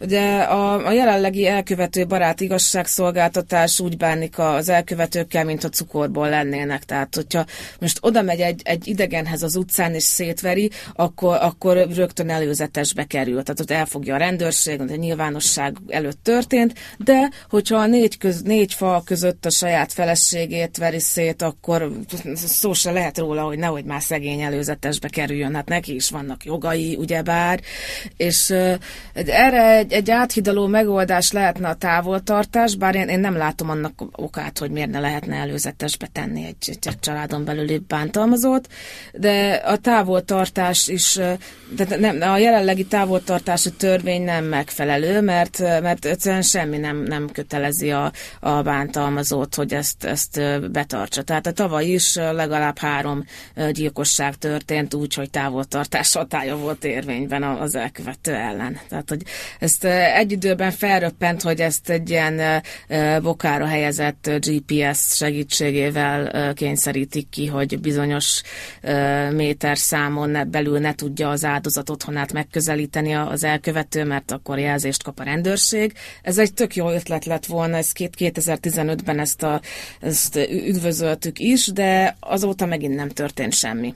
[0.00, 6.28] ugye a, a jelenlegi elkövető barát igazságszolgáltatás úgy bánik a az elkövetőkkel, mint a cukorból
[6.28, 6.84] lennének.
[6.84, 7.44] Tehát, hogyha
[7.80, 13.42] most oda megy egy, egy idegenhez az utcán és szétveri, akkor, akkor rögtön előzetesbe kerül.
[13.42, 18.74] Tehát ott elfogja a rendőrség, a nyilvánosság előtt történt, de hogyha a négy, köz, négy
[18.74, 21.90] fal között a saját feleségét veri szét, akkor
[22.34, 25.54] szó se lehet róla, hogy nehogy már szegény előzetesbe kerüljön.
[25.54, 27.60] Hát neki is vannak jogai, ugyebár.
[28.16, 28.50] És
[29.14, 34.37] erre egy, egy áthidaló megoldás lehetne a távoltartás, bár én, én nem látom annak okát,
[34.38, 38.68] okát, hogy miért ne lehetne előzetesbe tenni egy, egy családon belüli bántalmazót,
[39.12, 41.12] de a távoltartás is,
[41.76, 47.90] tehát nem, a jelenlegi távoltartási törvény nem megfelelő, mert, mert egyszerűen semmi nem, nem kötelezi
[47.90, 51.22] a, a bántalmazót, hogy ezt, ezt betartsa.
[51.22, 53.24] Tehát a tavaly is legalább három
[53.72, 58.80] gyilkosság történt úgy, hogy távoltartás hatája volt érvényben az elkövető ellen.
[58.88, 59.22] Tehát, hogy
[59.58, 62.62] ezt egy időben felröppent, hogy ezt egy ilyen
[63.22, 68.42] bokára helyezett GPS segítségével kényszerítik ki, hogy bizonyos
[69.30, 75.20] méter számon belül ne tudja az áldozat otthonát megközelíteni az elkövető, mert akkor jelzést kap
[75.20, 75.92] a rendőrség.
[76.22, 79.60] Ez egy tök jó ötlet lett volna, ez 2015-ben ezt, a,
[80.00, 83.94] ezt üdvözöltük is, de azóta megint nem történt semmi.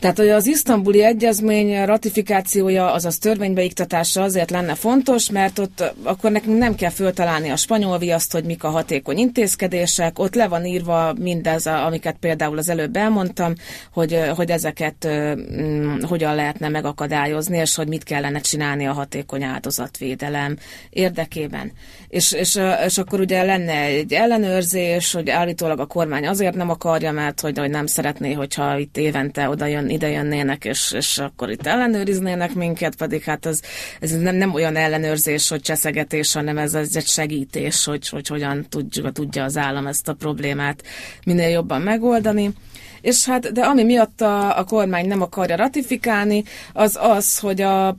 [0.00, 6.58] Tehát, hogy az isztambuli egyezmény ratifikációja, azaz törvénybeiktatása azért lenne fontos, mert ott akkor nekünk
[6.58, 11.12] nem kell föltalálni a spanyol viaszt, hogy mik a hatékony intézkedések, ott le van írva
[11.12, 13.54] mindez, amiket például az előbb elmondtam,
[13.92, 20.56] hogy, hogy ezeket hm, hogyan lehetne megakadályozni, és hogy mit kellene csinálni a hatékony áldozatvédelem
[20.90, 21.72] érdekében.
[22.08, 27.12] És, és, és akkor ugye lenne egy ellenőrzés, hogy állítólag a kormány azért nem akarja,
[27.12, 31.50] mert hogy, hogy nem szeretné, hogyha itt évente oda jön ide jönnének, és, és akkor
[31.50, 33.60] itt ellenőriznének minket, pedig hát ez,
[34.00, 38.66] ez nem, nem olyan ellenőrzés, hogy cseszegetés, hanem ez, ez egy segítés, hogy, hogy hogyan
[38.68, 40.82] tudja, tudja az állam ezt a problémát
[41.24, 42.52] minél jobban megoldani.
[43.00, 47.98] És hát, de ami miatt a, a kormány nem akarja ratifikálni, az az, hogy a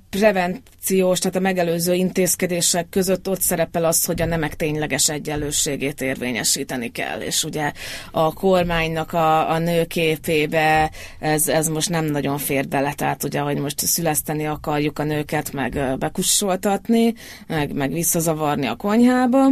[0.80, 6.92] prevenciós, tehát a megelőző intézkedések között ott szerepel az, hogy a nemek tényleges egyenlőségét érvényesíteni
[6.92, 7.20] kell.
[7.20, 7.72] És ugye
[8.12, 13.58] a kormánynak a, a nőképébe ez, ez most nem nagyon fér bele, tehát ugye, hogy
[13.58, 17.14] most szüleszteni akarjuk a nőket, meg bekussoltatni,
[17.48, 19.50] meg, meg visszazavarni a konyhába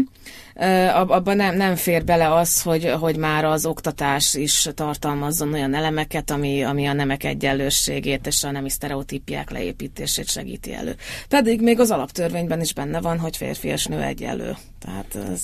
[0.91, 6.31] abban nem, nem fér bele az, hogy, hogy már az oktatás is tartalmazzon olyan elemeket,
[6.31, 10.95] ami, ami a nemek egyenlőségét és a nemi sztereotípiák leépítését segíti elő.
[11.29, 14.55] Pedig még az alaptörvényben is benne van, hogy férfi és nő egyenlő.
[14.79, 15.41] Tehát ez,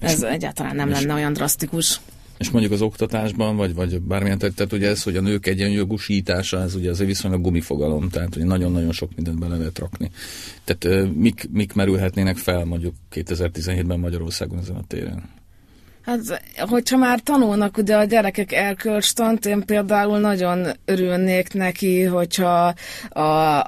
[0.00, 2.00] ez egyáltalán nem lenne olyan drasztikus.
[2.38, 6.62] És mondjuk az oktatásban, vagy, vagy bármilyen, tehát, tehát ugye ez, hogy a nők egyenjogosítása,
[6.62, 10.10] ez ugye azért viszonylag gumifogalom, tehát hogy nagyon-nagyon sok mindent bele lehet rakni.
[10.64, 15.35] Tehát mik, mik merülhetnének fel mondjuk 2017-ben Magyarországon ezen a téren?
[16.06, 22.74] Hát, hogyha már tanulnak ugye a gyerekek erkölcstant, én például nagyon örülnék neki, hogyha
[23.08, 23.20] a,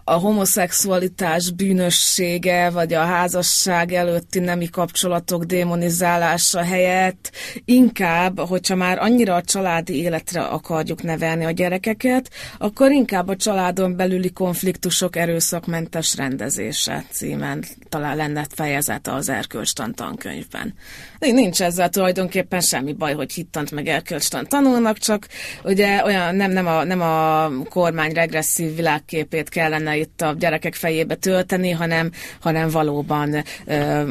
[0.04, 7.32] a homoszexualitás bűnössége, vagy a házasság előtti nemi kapcsolatok démonizálása helyett
[7.64, 13.96] inkább, hogyha már annyira a családi életre akarjuk nevelni a gyerekeket, akkor inkább a családon
[13.96, 20.74] belüli konfliktusok erőszakmentes rendezése címen talán lenne fejezete az erkölcstan tankönyvben.
[21.18, 25.26] Nincs ezzel tulajdonképpen semmi baj, hogy hittant meg erkölcstan tanulnak, csak
[25.64, 31.14] ugye olyan nem, nem, a, nem a kormány regresszív világképét kellene itt a gyerekek fejébe
[31.14, 32.10] tölteni, hanem,
[32.40, 34.02] hanem valóban ö,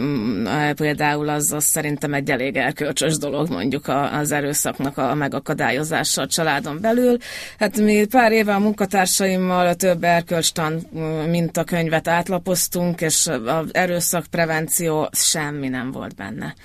[0.76, 6.82] például az, az szerintem egy elég erkölcsös dolog mondjuk az erőszaknak a megakadályozása a családon
[6.82, 7.18] belül.
[7.60, 10.88] Hát mi pár éve a munkatársaimmal több erkölcstan
[11.30, 16.55] mintakönyvet átlapoztunk, és az erőszakprevenció semmi nem volt benne.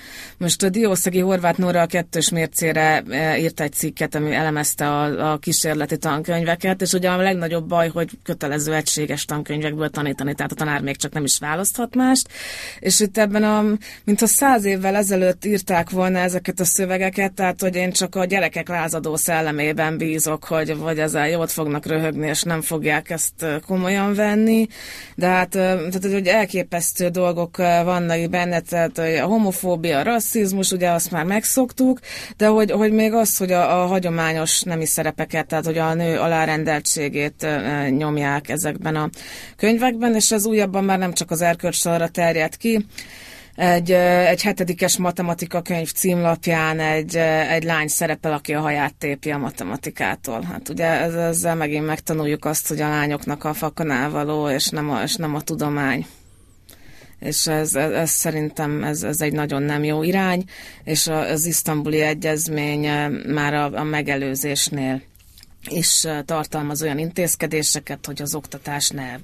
[0.43, 5.33] Most a Diószegi Horváth Nóra a kettős mércére e, írt egy cikket, ami elemezte a,
[5.33, 10.55] a kísérleti tankönyveket, és ugye a legnagyobb baj, hogy kötelező egységes tankönyvekből tanítani, tehát a
[10.55, 12.29] tanár még csak nem is választhat mást,
[12.79, 13.65] és itt ebben a,
[14.05, 18.69] mintha száz évvel ezelőtt írták volna ezeket a szövegeket, tehát hogy én csak a gyerekek
[18.69, 24.15] lázadó szellemében bízok, hogy vagy ezzel jót fognak röhögni, és nem fogják ezt e, komolyan
[24.15, 24.67] venni,
[25.15, 30.91] de hát e, tehát, hogy elképesztő dolgok vannak benne, tehát a homofóbia, rassz rasszizmus, ugye
[30.91, 31.99] azt már megszoktuk,
[32.37, 36.19] de hogy, hogy még az, hogy a, a hagyományos nemi szerepeket, tehát hogy a nő
[36.19, 37.47] alárendeltségét
[37.91, 39.11] nyomják ezekben a
[39.57, 42.87] könyvekben, és ez újabban már nem csak az erkölcsalra terjed ki,
[43.55, 47.17] egy, egy hetedikes matematika könyv címlapján egy,
[47.51, 50.43] egy lány szerepel, aki a haját tépi a matematikától.
[50.43, 55.03] Hát ugye ezzel megint megtanuljuk azt, hogy a lányoknak a fakanál való, és nem a,
[55.03, 56.07] és nem a tudomány
[57.23, 60.45] és ez, ez, ez szerintem ez, ez egy nagyon nem jó irány,
[60.85, 65.03] és az isztambuli egyezmény eh, már a, a megelőzésnél
[65.71, 69.17] és tartalmaz olyan intézkedéseket, hogy az oktatás ne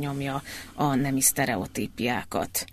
[0.00, 0.42] nyomja
[0.74, 2.64] a nemi sztereotípiákat.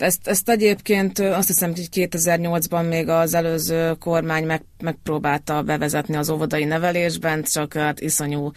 [0.00, 6.30] Ezt, ezt egyébként azt hiszem, hogy 2008-ban még az előző kormány meg, megpróbálta bevezetni az
[6.30, 8.50] óvodai nevelésben, csak hát iszonyú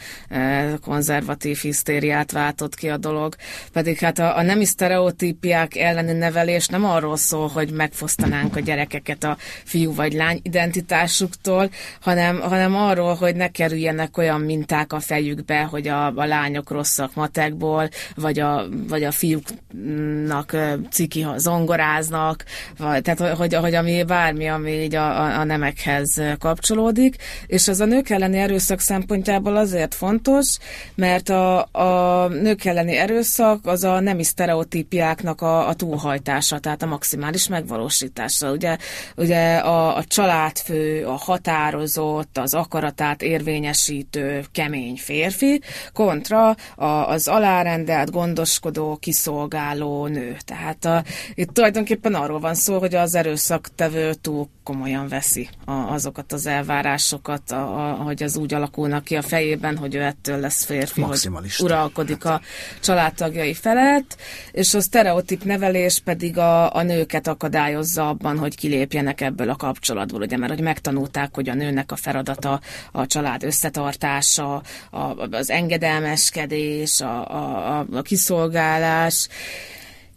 [0.82, 3.36] konzervatív hisztériát váltott ki a dolog.
[3.72, 9.24] Pedig hát a, a nemi sztereotípiák elleni nevelés nem arról szól, hogy megfosztanánk a gyerekeket
[9.24, 11.70] a fiú vagy lány identitásuktól,
[12.02, 17.14] hanem, hanem arról, hogy ne kerüljenek olyan minták a fejükbe, hogy a, a lányok rosszak
[17.14, 20.56] matekból, vagy a, vagy a fiúknak
[20.90, 22.44] ciki, zongoráznak,
[22.78, 27.16] vagy, tehát hogy, hogy ami bármi, ami így a, a, a nemekhez kapcsolódik,
[27.46, 30.58] és az a nők elleni erőszak szempontjából azért fontos,
[30.96, 36.86] mert a, a nők elleni erőszak az a nemi sztereotípiáknak a, a túlhajtása, tehát a
[36.86, 38.52] maximális megvalósítása.
[38.52, 38.78] Ugye,
[39.16, 45.62] ugye a, a családfő, a határozott, az akaratát érvényesít, teljesítő, kemény férfi,
[45.94, 50.38] kontra a, az alárendelt, gondoskodó, kiszolgáló nő.
[50.46, 51.04] Tehát a,
[51.34, 57.52] itt tulajdonképpen arról van szó, hogy az erőszaktevő túl komolyan veszi a, azokat az elvárásokat,
[57.52, 61.30] a, a, hogy az úgy alakulnak ki a fejében, hogy ő ettől lesz férfi, hogy
[61.60, 62.42] uralkodik a
[62.80, 64.18] családtagjai felett,
[64.52, 70.22] és a sztereotip nevelés pedig a, a nőket akadályozza abban, hogy kilépjenek ebből a kapcsolatból,
[70.22, 72.62] ugye, mert hogy megtanulták, hogy a nőnek a feladata
[72.92, 74.62] a család összetartása,
[74.92, 79.28] a, az engedelmeskedés, a, a, a kiszolgálás,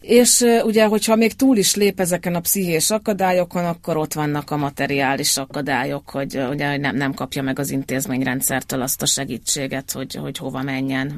[0.06, 4.56] és ugye, hogyha még túl is lép ezeken a pszichés akadályokon, akkor ott vannak a
[4.56, 10.38] materiális akadályok, hogy ugye nem, nem kapja meg az intézményrendszertől azt a segítséget, hogy, hogy
[10.38, 11.10] hova menjen,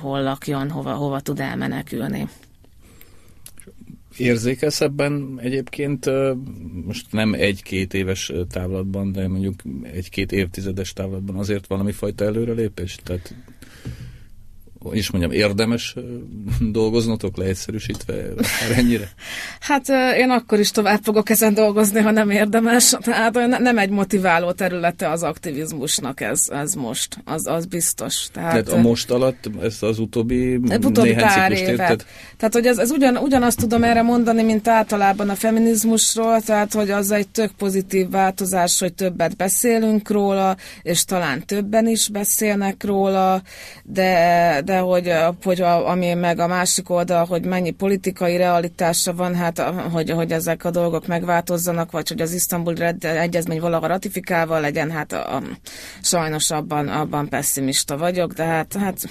[0.00, 2.28] hol lakjon, hova, hova tud elmenekülni.
[4.16, 6.10] Érzékelsz ebben egyébként
[6.86, 9.54] most nem egy-két éves távlatban, de mondjuk
[9.92, 12.98] egy-két évtizedes távlatban azért valami fajta előrelépés?
[13.02, 13.34] Tehát
[14.92, 15.94] is mondjam, érdemes
[16.60, 18.14] dolgoznotok leegyszerűsítve
[18.76, 19.08] ennyire?
[19.60, 22.94] Hát én akkor is tovább fogok ezen dolgozni, ha nem érdemes.
[23.00, 28.26] Tehát nem egy motiváló területe az aktivizmusnak ez, ez most, az, az biztos.
[28.32, 31.68] Tehát, Tehát a most alatt, ezt az utóbbi, utóbbi néhány pár évet.
[31.68, 32.04] Érted?
[32.36, 36.90] Tehát, hogy ez, ez ugyan, ugyanazt tudom erre mondani, mint általában a feminizmusról, tehát, hogy
[36.90, 43.42] az egy tök pozitív változás, hogy többet beszélünk róla, és talán többen is beszélnek róla,
[43.84, 45.12] de, de de hogy,
[45.44, 49.58] hogy a, ami meg a másik oldal, hogy mennyi politikai realitása van, hát
[49.92, 55.12] hogy, hogy ezek a dolgok megváltozzanak, vagy hogy az Isztambul egyezmény valaha ratifikálva legyen, hát
[55.12, 55.42] a, a,
[56.02, 59.08] sajnos abban, abban pessimista vagyok, de hát, hát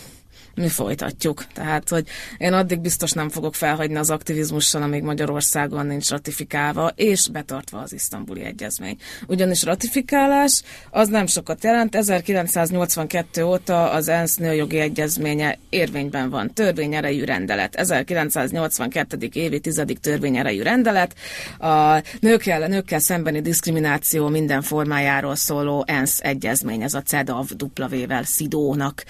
[0.55, 1.45] mi folytatjuk.
[1.53, 7.29] Tehát, hogy én addig biztos nem fogok felhagyni az aktivizmussal, amíg Magyarországon nincs ratifikálva, és
[7.29, 8.97] betartva az isztambuli egyezmény.
[9.27, 11.95] Ugyanis ratifikálás az nem sokat jelent.
[11.95, 16.53] 1982 óta az ENSZ nőjogi egyezménye érvényben van.
[16.53, 17.75] Törvényerejű rendelet.
[17.75, 19.29] 1982.
[19.33, 21.15] évi tizedik törvényerejű rendelet.
[21.59, 26.81] A nőkkel, nőkkel szembeni diszkrimináció minden formájáról szóló ENSZ egyezmény.
[26.81, 27.47] Ez a CEDAV
[27.77, 29.03] W-vel, SZIDónak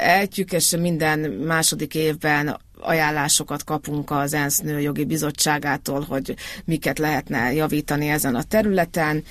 [0.00, 6.34] ejtjük és minden második évben ajánlásokat kapunk az ENSZ Nőjogi Bizottságától, hogy
[6.64, 9.24] miket lehetne javítani ezen a területen.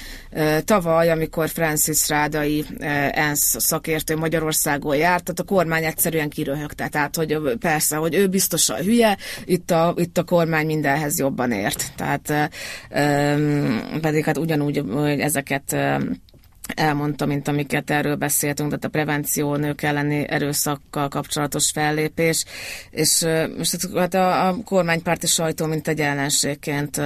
[0.65, 2.65] Tavaly, amikor Francis Rádai
[3.11, 6.87] ENSZ szakértő Magyarországon járt, tehát a kormány egyszerűen kiröhögte.
[6.87, 11.51] Tehát, hogy persze, hogy ő biztos a hülye, itt a, itt a kormány mindenhez jobban
[11.51, 11.93] ért.
[11.95, 12.51] Tehát
[14.01, 15.75] pedig hát ugyanúgy hogy ezeket
[16.75, 22.45] elmondta, mint amiket erről beszéltünk, tehát a prevenció, nők elleni erőszakkal kapcsolatos fellépés,
[22.91, 23.25] és
[23.57, 27.01] most hát a, a kormánypárti sajtó mint egy ellenségként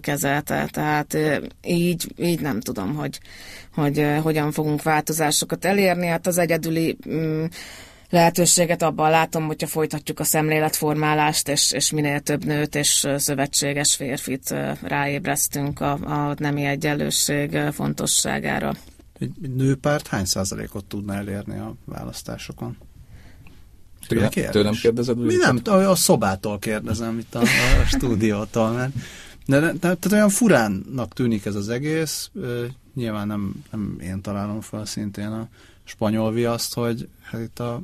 [0.00, 1.16] kezelte, tehát
[1.62, 3.20] így, így nem tudom, hogy,
[3.74, 7.44] hogy hogyan fogunk változásokat elérni, hát az egyedüli mm,
[8.10, 14.54] lehetőséget abban látom, hogyha folytatjuk a szemléletformálást, és, és minél több nőt és szövetséges férfit
[14.82, 18.74] ráébresztünk a, a nemi egyenlőség fontosságára.
[19.20, 22.76] Egy, nőpárt hány százalékot tudna elérni a választásokon?
[24.06, 25.18] Tőlem, tőlem kérdezed?
[25.18, 28.92] Mi nem, a szobától kérdezem itt a, a stúdiótól, mert
[29.46, 32.30] de, de, tehát olyan furánnak tűnik ez az egész,
[32.94, 35.48] nyilván nem, nem én találom fel szintén a
[35.84, 37.82] spanyol viaszt, hogy hát itt a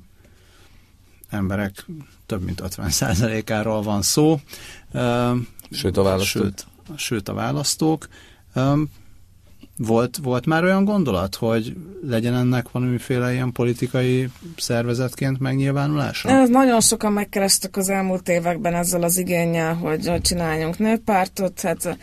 [1.29, 1.87] emberek
[2.27, 4.41] több mint 50%-áról van szó.
[5.71, 6.43] Sőt a választók.
[6.43, 6.67] Sőt,
[6.97, 8.09] sőt a választók.
[9.79, 16.29] Volt, volt már olyan gondolat, hogy legyen ennek valamiféle ilyen politikai szervezetként megnyilvánulása?
[16.29, 21.61] Ez nagyon sokan megkerestek az elmúlt években ezzel az igényel, hogy, hogy csináljunk nőpártot.
[21.61, 21.99] Hát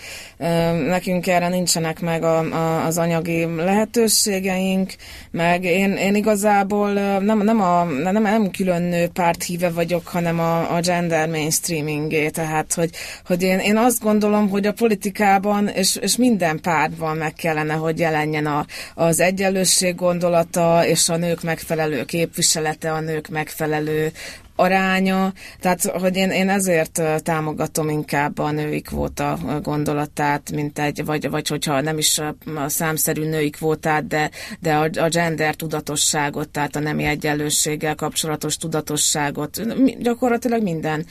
[0.87, 4.95] nekünk erre nincsenek meg a, a, az anyagi lehetőségeink,
[5.31, 10.75] meg én, én igazából nem, nem, a, nem, nem külön nőpárt híve vagyok, hanem a,
[10.75, 12.29] a gender mainstreamingé.
[12.29, 12.89] Tehát, hogy,
[13.25, 17.73] hogy én, én azt gondolom, hogy a politikában és, és minden pártban meg kellene kellene,
[17.73, 24.11] hogy jelenjen a, az egyenlőség gondolata és a nők megfelelő képviselete, a nők megfelelő
[24.55, 31.29] aránya, tehát hogy én, én ezért támogatom inkább a női kvóta gondolatát, mint egy, vagy,
[31.29, 32.35] vagy hogyha nem is a,
[32.67, 34.29] számszerű női kvótát, de,
[34.59, 39.61] de a, a gender tudatosságot, tehát a nemi egyenlőséggel kapcsolatos tudatosságot,
[40.01, 41.05] gyakorlatilag minden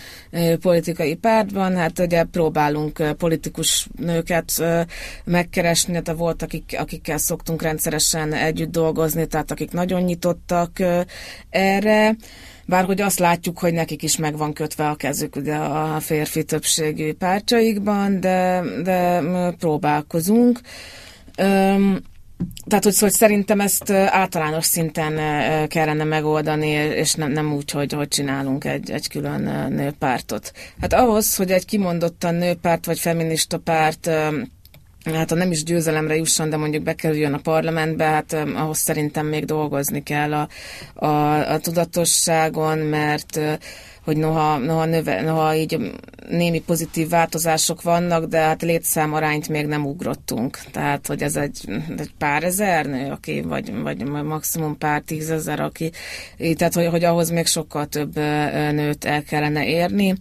[0.60, 4.52] politikai pártban, hát ugye próbálunk politikus nőket
[5.24, 10.70] megkeresni, de volt, akik, akikkel szoktunk rendszeresen együtt dolgozni, tehát akik nagyon nyitottak
[11.50, 12.16] erre,
[12.72, 16.44] bár hogy azt látjuk, hogy nekik is meg van kötve a kezük ugye a férfi
[16.44, 19.22] többségű pártjaikban, de, de
[19.58, 20.60] próbálkozunk.
[21.36, 22.00] Öm,
[22.66, 25.14] tehát, hogy, hogy szerintem ezt általános szinten
[25.68, 30.52] kellene megoldani, és nem, nem úgy, hogy, hogy csinálunk egy, egy külön nőpártot.
[30.80, 34.10] Hát ahhoz, hogy egy kimondottan nőpárt vagy feminista párt
[35.04, 39.44] hát ha nem is győzelemre jusson, de mondjuk bekerüljön a parlamentbe, hát ahhoz szerintem még
[39.44, 40.48] dolgozni kell a,
[41.06, 43.40] a, a tudatosságon, mert
[44.04, 45.92] hogy noha, noha, növe, noha így
[46.28, 50.58] némi pozitív változások vannak, de hát létszámarányt még nem ugrottunk.
[50.70, 55.90] Tehát, hogy ez egy, egy pár ezer nő, aki, vagy, vagy maximum pár tízezer, aki,
[56.54, 58.14] tehát, hogy, hogy ahhoz még sokkal több
[58.72, 60.14] nőt el kellene érni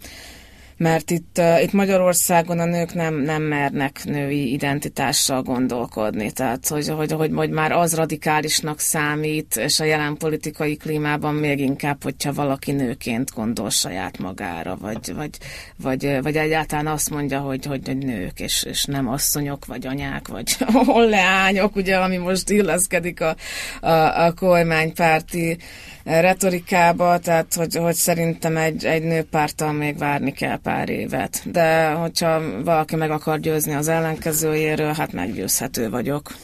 [0.82, 7.12] mert itt, itt Magyarországon a nők nem, nem mernek női identitással gondolkodni, tehát hogy, hogy,
[7.12, 12.72] hogy, hogy már az radikálisnak számít, és a jelen politikai klímában még inkább, hogyha valaki
[12.72, 15.38] nőként gondol saját magára, vagy, vagy,
[15.78, 20.28] vagy, vagy egyáltalán azt mondja, hogy, hogy, hogy nők, és, és nem asszonyok, vagy anyák,
[20.28, 20.58] vagy
[21.16, 23.36] leányok, ugye, ami most illeszkedik a,
[23.82, 25.58] a, a kormánypárti
[26.04, 31.42] retorikába, tehát hogy, hogy szerintem egy, egy nőpártal még várni kell pár évet.
[31.52, 36.36] De hogyha valaki meg akar győzni az ellenkezőjéről, hát meggyőzhető vagyok.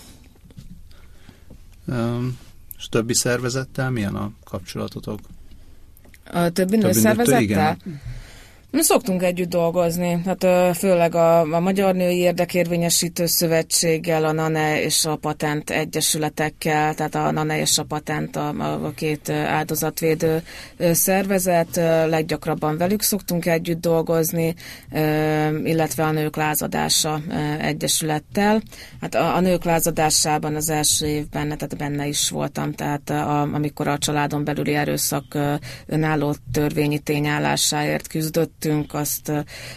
[1.86, 2.38] Um,
[2.78, 5.20] és többi szervezettel milyen a kapcsolatotok?
[6.32, 7.42] A többi, többi nőszervezettel?
[7.42, 7.78] Igen.
[8.72, 15.06] Mi szoktunk együtt dolgozni, hát főleg a, a Magyar Női Érdekérvényesítő Szövetséggel, a NANE és
[15.06, 18.48] a Patent Egyesületekkel, tehát a NANE és a Patent a,
[18.86, 20.44] a két áldozatvédő
[20.92, 21.76] szervezet,
[22.10, 24.56] leggyakrabban velük szoktunk együtt dolgozni,
[25.64, 27.22] illetve a Nők Lázadása
[27.60, 28.62] Egyesülettel.
[29.02, 33.88] Hát a, a Nők Lázadásában az első évben, tehát benne is voltam, tehát a, amikor
[33.88, 35.38] a családon belüli erőszak
[35.86, 39.32] önálló törvényi tényállásáért küzdött, tettünk, azt,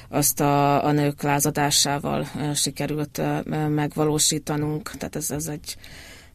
[0.09, 3.21] azt a, a nők lázadásával sikerült
[3.69, 4.91] megvalósítanunk.
[4.91, 5.77] Tehát ez, ez egy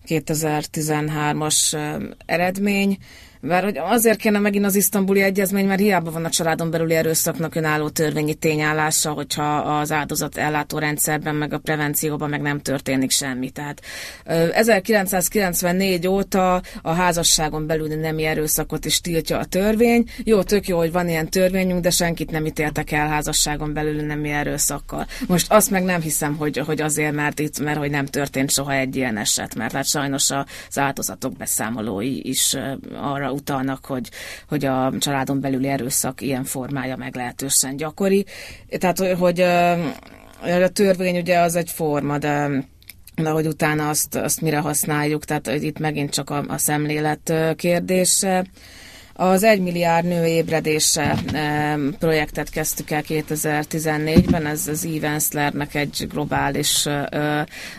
[0.07, 1.77] 2013-as
[2.25, 2.97] eredmény.
[3.45, 7.55] Mert hogy azért kéne megint az isztambuli egyezmény, mert hiába van a családon belüli erőszaknak
[7.55, 13.49] önálló törvényi tényállása, hogyha az áldozat ellátó rendszerben, meg a prevencióban meg nem történik semmi.
[13.49, 13.81] Tehát
[14.51, 20.09] 1994 óta a házasságon belüli nemi erőszakot is tiltja a törvény.
[20.23, 24.29] Jó, tök jó, hogy van ilyen törvényünk, de senkit nem ítéltek el házasságon belüli nemi
[24.29, 25.05] erőszakkal.
[25.27, 28.73] Most azt meg nem hiszem, hogy, hogy azért, mert itt, mert hogy nem történt soha
[28.73, 32.57] egy ilyen eset, mert hát sajnos az áldozatok beszámolói is
[33.01, 34.09] arra utalnak, hogy,
[34.47, 38.25] hogy a családon belüli erőszak ilyen formája meglehetősen gyakori.
[38.69, 39.41] Tehát, hogy
[40.41, 42.63] a törvény ugye az egy forma, de
[43.15, 48.45] de hogy utána azt, azt mire használjuk, tehát itt megint csak a, a szemlélet kérdése.
[49.17, 51.17] Az 1 milliárd nő ébredése
[51.99, 56.87] projektet kezdtük el 2014-ben, ez az Evenslernek egy globális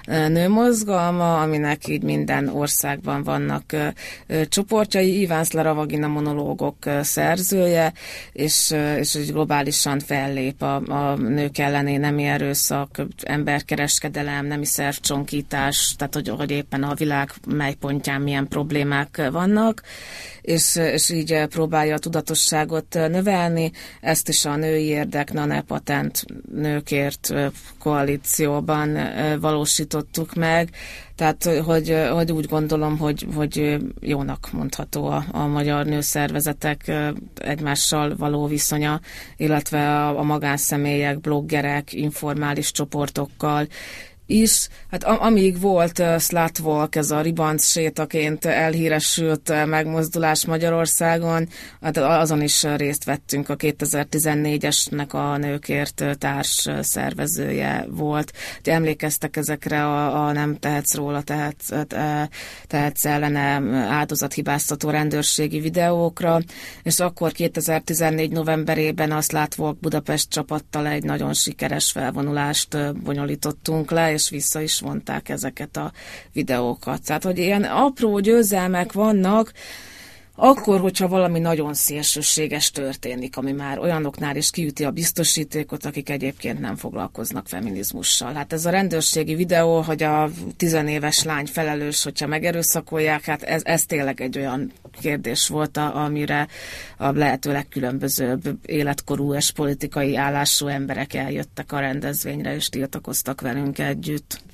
[0.07, 3.77] nőmozgalma, aminek így minden országban vannak
[4.49, 5.25] csoportjai.
[5.25, 7.93] Evensler a vagina monológok szerzője,
[8.33, 16.15] és, és egy globálisan fellép a, a nők elleni nemi erőszak, emberkereskedelem, nemi szervcsonkítás, tehát
[16.15, 19.83] hogy, hogy éppen a világ mely pontján milyen problémák vannak,
[20.43, 23.73] és, és így így próbálja a tudatosságot növelni.
[24.01, 27.35] Ezt is a női érdek Nane Patent nőkért
[27.79, 28.99] koalícióban
[29.41, 30.71] valósítottuk meg.
[31.15, 36.93] Tehát, hogy, hogy úgy gondolom, hogy, hogy jónak mondható a, a magyar nőszervezetek
[37.35, 39.01] egymással való viszonya,
[39.37, 43.67] illetve a, a magánszemélyek, bloggerek, informális csoportokkal,
[44.27, 44.69] is.
[44.91, 51.49] Hát amíg volt uh, Slutwalk, ez a ribanc sétaként elhíresült megmozdulás Magyarországon,
[51.81, 53.49] hát azon is részt vettünk.
[53.49, 58.33] A 2014-esnek a nőkért társ szervezője volt.
[58.59, 62.23] Ugye emlékeztek ezekre a, a nem tehetsz róla, tehet, uh,
[62.67, 66.41] tehetsz ellene áldozathibáztató rendőrségi videókra,
[66.83, 74.31] és akkor 2014 novemberében a Slutwalk Budapest csapattal egy nagyon sikeres felvonulást bonyolítottunk le, és
[74.31, 75.93] vissza is vonták ezeket a
[76.33, 77.03] videókat.
[77.05, 79.53] Tehát, hogy ilyen apró győzelmek vannak,
[80.37, 86.61] akkor, hogyha valami nagyon szélsőséges történik, ami már olyanoknál is kiüti a biztosítékot, akik egyébként
[86.61, 88.33] nem foglalkoznak feminizmussal.
[88.33, 93.85] Hát ez a rendőrségi videó, hogy a tizenéves lány felelős, hogyha megerőszakolják, hát ez, ez
[93.85, 96.49] tényleg egy olyan kérdés volt, amire
[96.97, 104.45] a lehető legkülönbözőbb életkorú és politikai állású emberek eljöttek a rendezvényre, és tiltakoztak velünk együtt.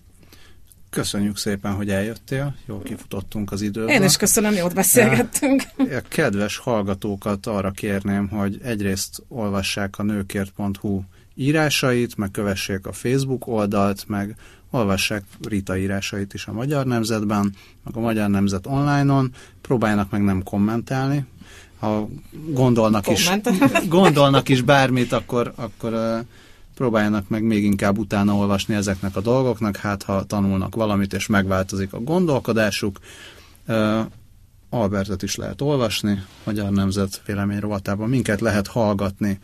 [0.93, 3.91] Köszönjük szépen, hogy eljöttél, jól kifutottunk az időből.
[3.91, 5.63] Én is köszönöm, jót beszélgettünk.
[5.77, 11.03] A kedves hallgatókat arra kérném, hogy egyrészt olvassák a nőkért.hu
[11.35, 14.37] írásait, meg kövessék a Facebook oldalt, meg
[14.71, 20.43] olvassák Rita írásait is a Magyar Nemzetben, meg a Magyar Nemzet online-on, próbáljanak meg nem
[20.43, 21.25] kommentálni.
[21.79, 22.09] Ha
[22.49, 23.31] gondolnak is,
[23.89, 26.25] gondolnak is bármit, akkor, akkor
[26.83, 31.93] próbáljanak meg még inkább utána olvasni ezeknek a dolgoknak, hát ha tanulnak valamit és megváltozik
[31.93, 32.99] a gondolkodásuk.
[34.71, 38.09] Albertet is lehet olvasni, Magyar Nemzet vélemény rovatában.
[38.09, 39.39] Minket lehet hallgatni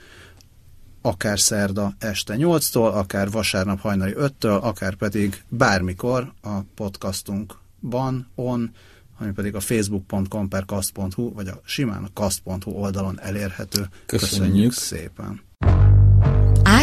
[1.02, 8.70] akár szerda este 8-tól, akár vasárnap hajnali 5-től, akár pedig bármikor a podcastunkban, on,
[9.18, 13.88] ami pedig a facebook.com per kast.hu, vagy a simán a kast.hu oldalon elérhető.
[14.06, 15.46] Köszönjük, Köszönjük szépen!